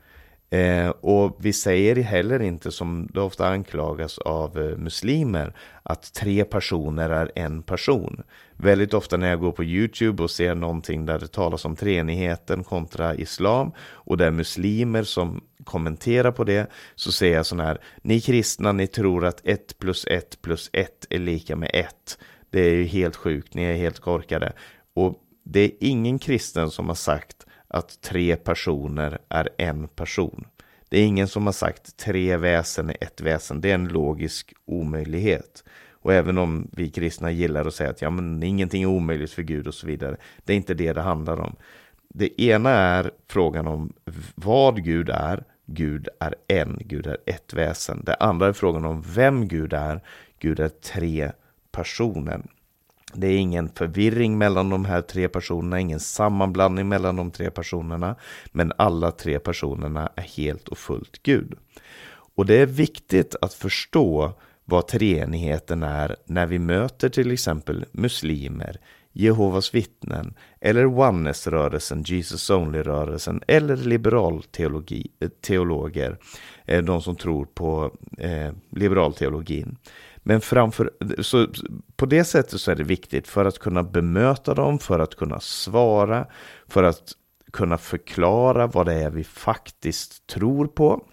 Eh, 0.50 0.88
och 0.88 1.36
vi 1.40 1.52
säger 1.52 1.96
heller 1.96 2.42
inte, 2.42 2.70
som 2.70 3.08
det 3.14 3.20
ofta 3.20 3.48
anklagas 3.48 4.18
av 4.18 4.58
eh, 4.58 4.76
muslimer, 4.76 5.54
att 5.82 6.14
tre 6.14 6.44
personer 6.44 7.10
är 7.10 7.32
en 7.34 7.62
person. 7.62 8.22
Väldigt 8.56 8.94
ofta 8.94 9.16
när 9.16 9.28
jag 9.28 9.40
går 9.40 9.52
på 9.52 9.64
YouTube 9.64 10.22
och 10.22 10.30
ser 10.30 10.54
någonting 10.54 11.06
där 11.06 11.18
det 11.18 11.28
talas 11.28 11.64
om 11.64 11.76
treenigheten 11.76 12.64
kontra 12.64 13.14
islam 13.14 13.72
och 13.80 14.16
det 14.16 14.26
är 14.26 14.30
muslimer 14.30 15.02
som 15.02 15.44
kommenterar 15.64 16.32
på 16.32 16.44
det 16.44 16.70
så 16.94 17.12
säger 17.12 17.36
jag 17.36 17.46
sån 17.46 17.60
här, 17.60 17.78
ni 18.02 18.20
kristna 18.20 18.72
ni 18.72 18.86
tror 18.86 19.24
att 19.26 19.40
1 19.44 19.78
plus 19.78 20.06
1 20.06 20.42
plus 20.42 20.70
1 20.72 21.06
är 21.10 21.18
lika 21.18 21.56
med 21.56 21.70
1. 21.74 22.18
Det 22.50 22.60
är 22.60 22.74
ju 22.74 22.84
helt 22.84 23.16
sjukt, 23.16 23.54
ni 23.54 23.62
är 23.62 23.76
helt 23.76 23.98
korkade. 23.98 24.52
Och 24.94 25.22
det 25.50 25.60
är 25.60 25.70
ingen 25.80 26.18
kristen 26.18 26.70
som 26.70 26.88
har 26.88 26.94
sagt 26.94 27.46
att 27.68 28.00
tre 28.00 28.36
personer 28.36 29.18
är 29.28 29.48
en 29.58 29.88
person. 29.88 30.44
Det 30.88 30.98
är 30.98 31.04
ingen 31.04 31.28
som 31.28 31.46
har 31.46 31.52
sagt 31.52 31.96
tre 31.96 32.36
väsen 32.36 32.90
är 32.90 32.96
ett 33.00 33.20
väsen. 33.20 33.60
Det 33.60 33.70
är 33.70 33.74
en 33.74 33.88
logisk 33.88 34.54
omöjlighet. 34.64 35.64
Och 35.92 36.12
även 36.12 36.38
om 36.38 36.68
vi 36.72 36.90
kristna 36.90 37.30
gillar 37.30 37.64
att 37.64 37.74
säga 37.74 37.90
att 37.90 38.02
ja, 38.02 38.10
men 38.10 38.42
ingenting 38.42 38.82
är 38.82 38.86
omöjligt 38.86 39.32
för 39.32 39.42
Gud 39.42 39.66
och 39.66 39.74
så 39.74 39.86
vidare. 39.86 40.16
Det 40.44 40.52
är 40.52 40.56
inte 40.56 40.74
det 40.74 40.92
det 40.92 41.00
handlar 41.00 41.40
om. 41.40 41.56
Det 42.08 42.42
ena 42.42 42.70
är 42.70 43.10
frågan 43.26 43.66
om 43.66 43.92
vad 44.34 44.84
Gud 44.84 45.08
är. 45.08 45.44
Gud 45.66 46.08
är 46.20 46.34
en, 46.48 46.78
Gud 46.80 47.06
är 47.06 47.18
ett 47.26 47.54
väsen. 47.54 48.02
Det 48.04 48.14
andra 48.14 48.46
är 48.46 48.52
frågan 48.52 48.84
om 48.84 49.02
vem 49.06 49.48
Gud 49.48 49.72
är. 49.72 50.00
Gud 50.38 50.60
är 50.60 50.68
tre 50.68 51.32
personer. 51.70 52.42
Det 53.14 53.26
är 53.26 53.36
ingen 53.36 53.68
förvirring 53.68 54.38
mellan 54.38 54.70
de 54.70 54.84
här 54.84 55.02
tre 55.02 55.28
personerna, 55.28 55.80
ingen 55.80 56.00
sammanblandning 56.00 56.88
mellan 56.88 57.16
de 57.16 57.30
tre 57.30 57.50
personerna, 57.50 58.16
men 58.52 58.72
alla 58.78 59.10
tre 59.10 59.38
personerna 59.38 60.12
är 60.16 60.22
helt 60.22 60.68
och 60.68 60.78
fullt 60.78 61.22
Gud. 61.22 61.54
Och 62.34 62.46
det 62.46 62.54
är 62.54 62.66
viktigt 62.66 63.36
att 63.40 63.54
förstå 63.54 64.32
vad 64.64 64.86
treenigheten 64.86 65.82
är 65.82 66.16
när 66.24 66.46
vi 66.46 66.58
möter 66.58 67.08
till 67.08 67.30
exempel 67.30 67.84
muslimer, 67.92 68.80
Jehovas 69.12 69.74
vittnen 69.74 70.34
eller 70.60 70.86
Oneness-rörelsen, 70.86 72.02
Jesus 72.02 72.50
Only-rörelsen 72.50 73.42
eller 73.46 73.76
liberalteologer, 73.76 76.18
eh, 76.66 76.76
eh, 76.76 76.84
de 76.84 77.02
som 77.02 77.16
tror 77.16 77.44
på 77.44 77.96
eh, 78.18 78.52
liberalteologin. 78.70 79.76
Men 80.28 80.40
framför, 80.40 80.90
så 81.22 81.46
på 81.96 82.06
det 82.06 82.24
sättet 82.24 82.60
så 82.60 82.70
är 82.70 82.74
det 82.74 82.84
viktigt 82.84 83.28
för 83.28 83.44
att 83.44 83.58
kunna 83.58 83.82
bemöta 83.82 84.54
dem, 84.54 84.78
för 84.78 84.98
att 84.98 85.14
kunna 85.14 85.40
svara, 85.40 86.26
för 86.66 86.82
att 86.82 87.12
kunna 87.52 87.78
förklara 87.78 88.66
vad 88.66 88.86
det 88.86 88.94
är 88.94 89.10
vi 89.10 89.24
faktiskt 89.24 90.26
tror 90.26 90.66
på. 90.66 91.04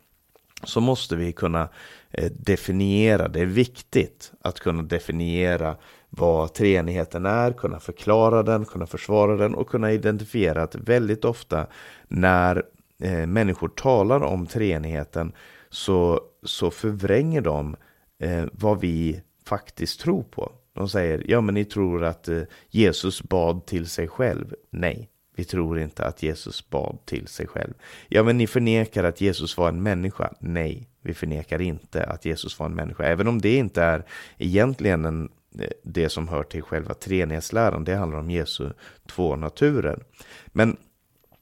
Så 0.64 0.82
måste 0.82 1.16
vi 1.16 1.32
kunna 1.32 1.70
eh, 2.12 2.32
definiera, 2.32 3.28
det 3.28 3.42
är 3.42 3.46
viktigt 3.46 4.32
att 4.42 4.60
kunna 4.60 4.84
definiera 4.84 5.76
vad 6.10 6.54
treenigheten 6.54 7.26
är, 7.26 7.54
kunna 7.54 7.80
förklara 7.80 8.44
den, 8.44 8.66
kunna 8.66 8.86
försvara 8.86 9.38
den 9.38 9.56
och 9.56 9.70
kunna 9.70 9.92
identifiera 9.92 10.64
att 10.64 10.76
väldigt 10.76 11.26
ofta 11.26 11.68
när 12.08 12.64
eh, 13.02 13.26
människor 13.26 13.68
talar 13.68 14.24
om 14.24 14.48
treenigheten 14.48 15.32
så, 15.70 16.22
så 16.44 16.72
förvränger 16.72 17.42
de 17.42 17.76
eh, 18.20 18.46
vad 18.52 18.80
vi 18.80 19.22
faktiskt 19.46 20.00
tror 20.00 20.24
på. 20.24 20.52
De 20.74 20.90
säger, 20.90 21.24
ja 21.28 21.42
men 21.42 21.56
ni 21.56 21.66
tror 21.66 22.04
att 22.04 22.28
eh, 22.28 22.42
Jesus 22.70 23.24
bad 23.24 23.66
till 23.66 23.88
sig 23.88 24.08
själv. 24.08 24.56
Nej, 24.70 25.10
vi 25.36 25.44
tror 25.44 25.80
inte 25.80 26.06
att 26.06 26.24
Jesus 26.24 26.70
bad 26.70 27.06
till 27.06 27.28
sig 27.28 27.48
själv. 27.48 27.74
Ja 28.08 28.24
men 28.24 28.38
ni 28.38 28.48
förnekar 28.48 29.04
att 29.04 29.22
Jesus 29.22 29.58
var 29.58 29.70
en 29.70 29.84
människa. 29.84 30.34
Nej, 30.40 30.90
vi 31.02 31.14
förnekar 31.14 31.62
inte 31.62 32.04
att 32.04 32.26
Jesus 32.26 32.60
var 32.60 32.66
en 32.66 32.76
människa. 32.76 33.04
Även 33.04 33.28
om 33.28 33.42
det 33.42 33.56
inte 33.56 33.84
är 33.84 34.06
egentligen 34.38 35.06
en, 35.06 35.30
eh, 35.60 35.70
det 35.84 36.10
som 36.10 36.28
hör 36.28 36.44
till 36.44 36.62
själva 36.62 36.94
treenighetsläran. 36.94 37.84
Det 37.84 37.96
handlar 37.96 38.20
om 38.20 38.32
Jesu 38.32 38.70
två 39.08 39.36
naturer. 39.36 40.04
Men 40.48 40.78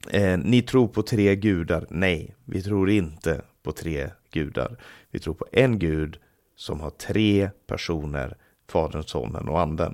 eh, 0.10 0.38
ni 0.38 0.62
tror 0.62 0.88
på 0.88 1.02
tre 1.02 1.36
gudar. 1.36 1.86
Nej, 1.90 2.36
vi 2.46 2.62
tror 2.62 2.90
inte 2.90 3.42
på 3.64 3.72
tre 3.72 4.10
gudar. 4.32 4.78
Vi 5.12 5.20
tror 5.20 5.34
på 5.34 5.46
en 5.52 5.80
gud 5.80 6.20
som 6.56 6.80
har 6.80 6.90
tre 6.90 7.50
personer, 7.68 8.38
Fadern, 8.68 9.04
Sonen 9.04 9.50
och 9.50 9.60
Anden. 9.60 9.94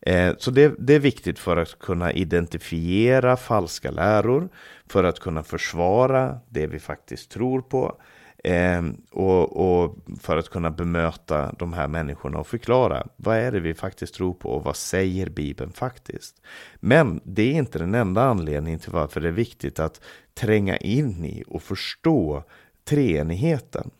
Eh, 0.00 0.34
så 0.38 0.50
det, 0.50 0.74
det, 0.78 0.94
är 0.94 0.98
viktigt 0.98 1.38
för 1.38 1.56
att 1.56 1.78
kunna 1.78 2.12
identifiera 2.12 3.36
falska 3.36 3.90
läror, 3.90 4.48
för 4.86 5.04
att 5.04 5.20
kunna 5.20 5.42
försvara 5.42 6.38
det 6.48 6.66
vi 6.66 6.78
faktiskt 6.78 7.30
tror 7.30 7.60
på 7.60 7.96
eh, 8.44 8.82
och, 9.10 9.56
och, 9.56 9.96
för 10.20 10.36
att 10.36 10.48
kunna 10.48 10.70
bemöta 10.70 11.54
de 11.58 11.72
här 11.72 11.88
människorna 11.88 12.38
och 12.38 12.46
förklara 12.46 13.06
vad 13.16 13.36
är 13.36 13.52
det 13.52 13.60
vi 13.60 13.74
faktiskt 13.74 14.14
tror 14.14 14.34
på 14.34 14.50
och 14.50 14.64
vad 14.64 14.76
säger 14.76 15.28
Bibeln 15.28 15.72
faktiskt. 15.72 16.42
Men 16.80 17.20
det 17.24 17.42
är 17.42 17.54
inte 17.54 17.78
den 17.78 17.94
enda 17.94 18.22
anledningen 18.22 18.80
till 18.80 18.92
varför 18.92 19.20
det 19.20 19.28
är 19.28 19.32
viktigt 19.32 19.78
att 19.80 20.00
tränga 20.34 20.76
in 20.76 21.24
i 21.24 21.44
och 21.46 21.62
förstå 21.62 22.42
treenigheten. 22.84 23.90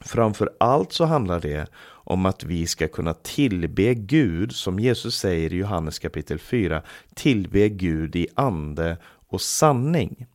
Framför 0.00 0.50
allt 0.60 0.92
så 0.92 1.04
handlar 1.04 1.40
det 1.40 1.66
om 1.86 2.26
att 2.26 2.44
vi 2.44 2.66
ska 2.66 2.88
kunna 2.88 3.14
tillbe 3.14 3.94
Gud, 3.94 4.52
som 4.52 4.78
Jesus 4.78 5.18
säger 5.18 5.52
i 5.52 5.56
Johannes 5.56 5.98
kapitel 5.98 6.38
4, 6.38 6.82
tillbe 7.14 7.68
Gud 7.68 8.16
i 8.16 8.26
ande 8.34 8.96
och 9.28 9.40
sanning. 9.40 10.26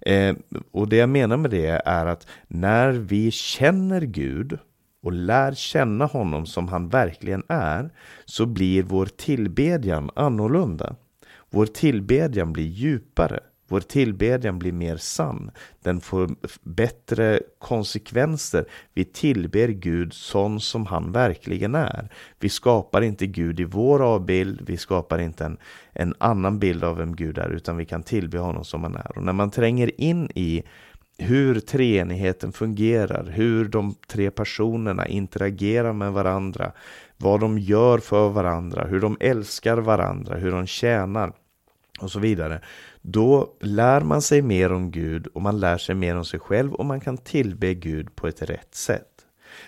Eh, 0.00 0.36
och 0.70 0.88
det 0.88 0.96
jag 0.96 1.08
menar 1.08 1.36
med 1.36 1.50
det 1.50 1.82
är 1.84 2.06
att 2.06 2.26
när 2.48 2.90
vi 2.92 3.30
känner 3.30 4.00
Gud 4.00 4.58
och 5.02 5.12
lär 5.12 5.54
känna 5.54 6.06
honom 6.06 6.46
som 6.46 6.68
han 6.68 6.88
verkligen 6.88 7.42
är, 7.48 7.90
så 8.24 8.46
blir 8.46 8.82
vår 8.82 9.06
tillbedjan 9.06 10.10
annorlunda. 10.14 10.96
Vår 11.50 11.66
tillbedjan 11.66 12.52
blir 12.52 12.64
djupare. 12.64 13.40
Vår 13.68 13.80
tillbedjan 13.80 14.58
blir 14.58 14.72
mer 14.72 14.96
sann. 14.96 15.50
Den 15.82 16.00
får 16.00 16.30
bättre 16.62 17.40
konsekvenser. 17.58 18.64
Vi 18.94 19.04
tillber 19.04 19.68
Gud 19.68 20.12
sån 20.12 20.60
som 20.60 20.86
han 20.86 21.12
verkligen 21.12 21.74
är. 21.74 22.08
Vi 22.40 22.48
skapar 22.48 23.02
inte 23.02 23.26
Gud 23.26 23.60
i 23.60 23.64
vår 23.64 24.02
avbild. 24.02 24.60
Vi 24.66 24.76
skapar 24.76 25.18
inte 25.18 25.44
en, 25.44 25.56
en 25.92 26.14
annan 26.18 26.58
bild 26.58 26.84
av 26.84 26.96
vem 26.96 27.16
Gud 27.16 27.38
är, 27.38 27.48
utan 27.48 27.76
vi 27.76 27.84
kan 27.84 28.02
tillbe 28.02 28.38
honom 28.38 28.64
som 28.64 28.82
han 28.82 28.96
är. 28.96 29.18
Och 29.18 29.22
när 29.22 29.32
man 29.32 29.50
tränger 29.50 30.00
in 30.00 30.30
i 30.34 30.62
hur 31.18 31.60
treenigheten 31.60 32.52
fungerar, 32.52 33.24
hur 33.24 33.64
de 33.64 33.94
tre 34.08 34.30
personerna 34.30 35.06
interagerar 35.06 35.92
med 35.92 36.12
varandra, 36.12 36.72
vad 37.16 37.40
de 37.40 37.58
gör 37.58 37.98
för 37.98 38.28
varandra, 38.28 38.84
hur 38.84 39.00
de 39.00 39.16
älskar 39.20 39.76
varandra, 39.76 40.36
hur 40.36 40.50
de 40.50 40.66
tjänar 40.66 41.32
och 42.00 42.10
så 42.10 42.18
vidare. 42.18 42.60
Då 43.02 43.56
lär 43.60 44.00
man 44.00 44.22
sig 44.22 44.42
mer 44.42 44.72
om 44.72 44.90
Gud 44.90 45.26
och 45.26 45.42
man 45.42 45.60
lär 45.60 45.78
sig 45.78 45.94
mer 45.94 46.16
om 46.16 46.24
sig 46.24 46.40
själv 46.40 46.74
och 46.74 46.86
man 46.86 47.00
kan 47.00 47.18
tillbe 47.18 47.74
Gud 47.74 48.16
på 48.16 48.28
ett 48.28 48.42
rätt 48.42 48.74
sätt. 48.74 49.08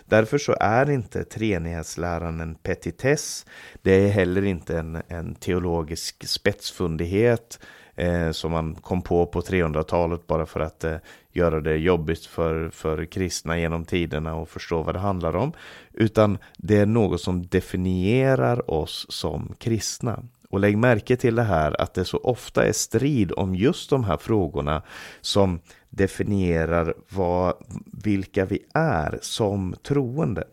Därför 0.05 0.39
så 0.39 0.57
är 0.61 0.91
inte 0.91 1.25
treenighetsläran 1.25 2.41
en 2.41 2.55
petitess. 2.55 3.47
Det 3.83 3.93
är 3.93 4.09
heller 4.09 4.45
inte 4.45 4.79
en, 4.79 5.03
en 5.09 5.35
teologisk 5.35 6.29
spetsfundighet 6.29 7.59
eh, 7.95 8.31
som 8.31 8.53
man 8.53 8.75
kom 8.75 9.03
på 9.03 9.27
på 9.27 9.41
300-talet 9.41 10.27
bara 10.27 10.47
för 10.47 10.61
att 10.61 10.85
eh, 10.85 10.97
göra 11.33 11.61
det 11.61 11.77
jobbigt 11.77 12.27
för, 12.27 12.71
för 12.71 13.05
kristna 13.05 13.59
genom 13.59 13.85
tiderna 13.85 14.35
och 14.35 14.49
förstå 14.49 14.83
vad 14.83 14.95
det 14.95 14.99
handlar 14.99 15.37
om. 15.37 15.53
Utan 15.93 16.39
det 16.59 16.77
är 16.77 16.87
något 16.87 17.21
som 17.21 17.47
definierar 17.47 18.71
oss 18.71 19.07
som 19.09 19.55
kristna. 19.59 20.23
Och 20.57 20.61
lägg 20.61 20.79
märke 20.79 21.17
till 21.17 21.35
det 21.35 21.43
här 21.43 21.81
att 21.81 21.95
det 21.95 22.05
så 22.05 22.19
ofta 22.19 22.67
är 22.67 22.73
strid 22.73 23.33
om 23.33 23.55
just 23.55 23.91
de 23.91 24.05
här 24.05 24.17
frågorna 24.17 24.83
som 25.21 25.61
definierar 25.91 26.95
vad, 27.09 27.55
vilka 28.03 28.45
vi 28.45 28.59
är 28.75 29.19
som 29.23 29.75
troende. 29.83 30.45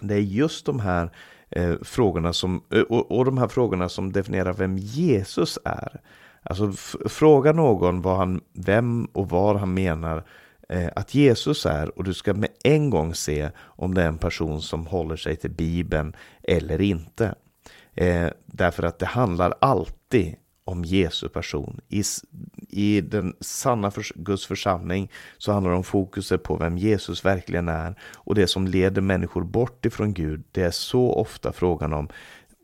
Det 0.00 0.14
är 0.14 0.20
just 0.20 0.66
de 0.66 0.80
här 0.80 1.10
eh, 1.50 1.74
frågorna 1.82 2.32
som, 2.32 2.62
eh, 2.70 2.80
och, 2.80 3.18
och 3.18 3.24
de 3.24 3.38
här 3.38 3.48
frågorna 3.48 3.88
som 3.88 4.12
definierar 4.12 4.52
vem 4.52 4.78
Jesus 4.78 5.58
är. 5.64 6.00
Alltså 6.42 6.72
fråga 7.08 7.52
någon 7.52 8.02
vad 8.02 8.16
han, 8.16 8.40
vem 8.52 9.04
och 9.04 9.28
vad 9.28 9.56
han 9.56 9.74
menar 9.74 10.24
eh, 10.68 10.88
att 10.96 11.14
Jesus 11.14 11.66
är 11.66 11.98
och 11.98 12.04
du 12.04 12.14
ska 12.14 12.34
med 12.34 12.50
en 12.64 12.90
gång 12.90 13.14
se 13.14 13.50
om 13.58 13.94
det 13.94 14.02
är 14.02 14.08
en 14.08 14.18
person 14.18 14.62
som 14.62 14.86
håller 14.86 15.16
sig 15.16 15.36
till 15.36 15.50
Bibeln 15.50 16.16
eller 16.42 16.80
inte. 16.80 17.34
Eh, 17.94 18.28
därför 18.46 18.82
att 18.82 18.98
det 18.98 19.06
handlar 19.06 19.54
alltid 19.60 20.36
om 20.64 20.84
Jesu 20.84 21.28
person. 21.28 21.80
I, 21.88 22.02
I 22.68 23.00
den 23.00 23.36
sanna 23.40 23.90
för, 23.90 24.04
Guds 24.14 24.46
församling 24.46 25.10
så 25.38 25.52
handlar 25.52 25.70
det 25.70 25.76
om 25.76 25.84
fokuset 25.84 26.42
på 26.42 26.56
vem 26.56 26.78
Jesus 26.78 27.24
verkligen 27.24 27.68
är. 27.68 27.94
Och 28.14 28.34
det 28.34 28.46
som 28.46 28.66
leder 28.66 29.02
människor 29.02 29.44
bort 29.44 29.86
ifrån 29.86 30.14
Gud, 30.14 30.44
det 30.52 30.62
är 30.62 30.70
så 30.70 31.12
ofta 31.12 31.52
frågan 31.52 31.92
om 31.92 32.08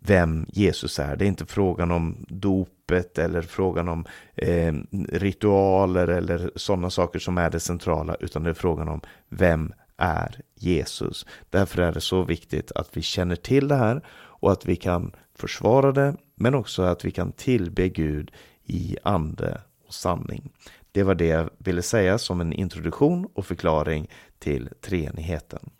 vem 0.03 0.47
Jesus 0.49 0.99
är. 0.99 1.17
Det 1.17 1.25
är 1.25 1.29
inte 1.29 1.47
frågan 1.47 1.91
om 1.91 2.27
dopet 2.29 3.19
eller 3.19 3.43
frågan 3.43 3.89
om 3.89 4.05
eh, 4.37 4.75
ritualer 5.09 6.09
eller 6.09 6.51
sådana 6.57 6.91
saker 6.91 7.19
som 7.19 7.39
är 7.39 7.51
det 7.51 7.61
centrala, 7.61 8.17
utan 8.21 8.43
det 8.43 8.51
är 8.51 8.55
frågan 8.55 8.89
om 8.89 9.01
vem 9.29 9.73
är 9.97 10.41
Jesus. 10.55 11.27
Därför 11.51 11.83
är 11.83 11.93
det 11.93 12.01
så 12.01 12.25
viktigt 12.25 12.73
att 12.73 12.97
vi 12.97 13.03
känner 13.03 13.37
till 13.37 13.69
det 13.69 13.77
här 13.77 14.03
och 14.41 14.53
att 14.53 14.67
vi 14.67 14.77
kan 14.77 15.13
försvara 15.35 15.93
det, 15.93 16.17
men 16.35 16.55
också 16.55 16.83
att 16.83 17.05
vi 17.05 17.11
kan 17.11 17.33
tillbe 17.33 17.89
Gud 17.89 18.31
i 18.65 18.97
ande 19.03 19.61
och 19.87 19.95
sanning. 19.95 20.51
Det 20.93 21.03
var 21.03 21.15
det 21.15 21.27
jag 21.27 21.51
ville 21.59 21.83
säga 21.83 22.19
som 22.19 22.41
en 22.41 22.53
introduktion 22.53 23.29
och 23.35 23.47
förklaring 23.47 24.11
till 24.39 24.69
treenigheten. 24.81 25.71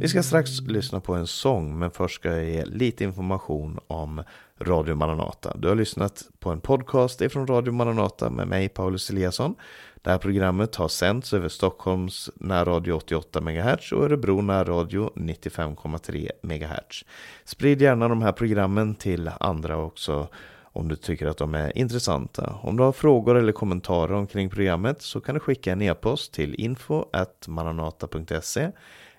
Vi 0.00 0.08
ska 0.08 0.22
strax 0.22 0.60
lyssna 0.60 1.00
på 1.00 1.14
en 1.14 1.26
sång, 1.26 1.78
men 1.78 1.90
först 1.90 2.14
ska 2.14 2.28
jag 2.28 2.44
ge 2.44 2.64
lite 2.64 3.04
information 3.04 3.78
om 3.86 4.22
Radio 4.60 4.94
Maranata. 4.94 5.56
Du 5.56 5.68
har 5.68 5.74
lyssnat 5.74 6.22
på 6.38 6.50
en 6.50 6.60
podcast 6.60 7.20
ifrån 7.20 7.46
Radio 7.46 7.72
Maranata 7.72 8.30
med 8.30 8.48
mig, 8.48 8.68
Paulus 8.68 9.10
Eliasson. 9.10 9.54
Det 10.02 10.10
här 10.10 10.18
programmet 10.18 10.74
har 10.74 10.88
sänts 10.88 11.34
över 11.34 11.48
Stockholms 11.48 12.30
närradio 12.34 12.92
88 12.92 13.40
MHz 13.40 13.92
och 13.92 14.04
Örebro 14.04 14.40
närradio 14.40 15.10
95,3 15.14 16.30
MHz. 16.42 17.04
Sprid 17.44 17.82
gärna 17.82 18.08
de 18.08 18.22
här 18.22 18.32
programmen 18.32 18.94
till 18.94 19.30
andra 19.40 19.76
också 19.76 20.28
om 20.62 20.88
du 20.88 20.96
tycker 20.96 21.26
att 21.26 21.38
de 21.38 21.54
är 21.54 21.78
intressanta. 21.78 22.58
Om 22.62 22.76
du 22.76 22.82
har 22.82 22.92
frågor 22.92 23.36
eller 23.36 23.52
kommentarer 23.52 24.12
omkring 24.12 24.50
programmet 24.50 25.02
så 25.02 25.20
kan 25.20 25.34
du 25.34 25.40
skicka 25.40 25.72
en 25.72 25.82
e-post 25.82 26.32
till 26.32 26.54
info.maranata.se 26.54 28.70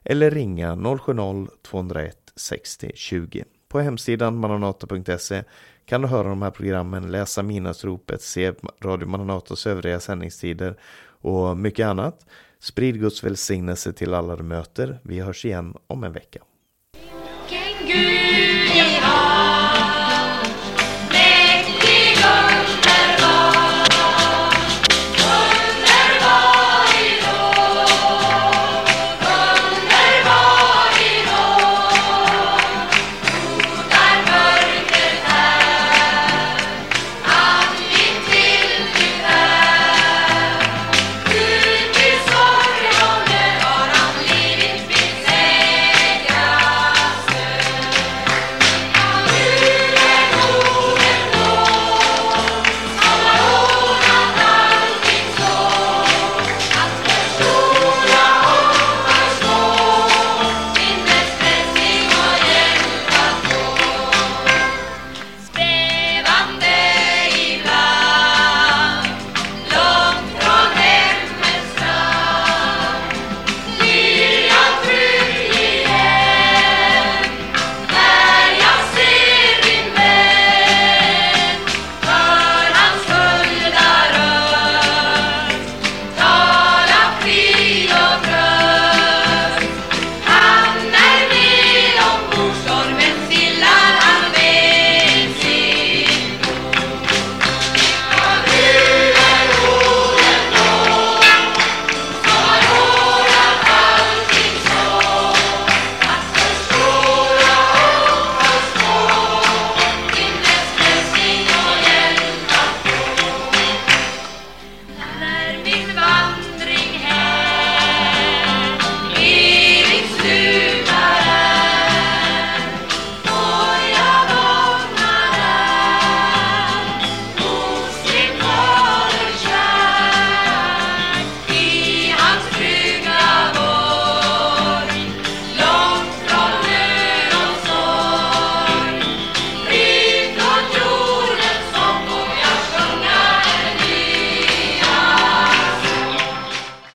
eller 0.04 0.32
ringa 0.32 0.76
070-201 0.76 2.12
60 2.36 2.92
20. 2.96 3.44
På 3.68 3.80
hemsidan 3.80 4.38
mananata.se 4.38 5.44
kan 5.86 6.02
du 6.02 6.08
höra 6.08 6.30
de 6.30 6.42
här 6.42 6.52
programmen, 6.52 7.12
läsa 7.12 7.44
minasropet, 7.44 8.22
se 8.22 8.54
Radio 8.84 9.08
Mananatas 9.08 9.68
övriga 9.68 10.00
sändningstider 10.00 10.76
och 11.22 11.58
mycket 11.58 11.88
annat. 11.88 12.26
Sprid 12.60 13.00
Guds 13.00 13.24
välsignelse 13.24 13.94
till 13.94 14.14
alla 14.14 14.36
du 14.36 14.44
möter. 14.44 15.00
Vi 15.04 15.20
hörs 15.20 15.46
igen 15.46 15.76
om 15.88 16.04
en 16.04 16.14
vecka. 16.14 16.40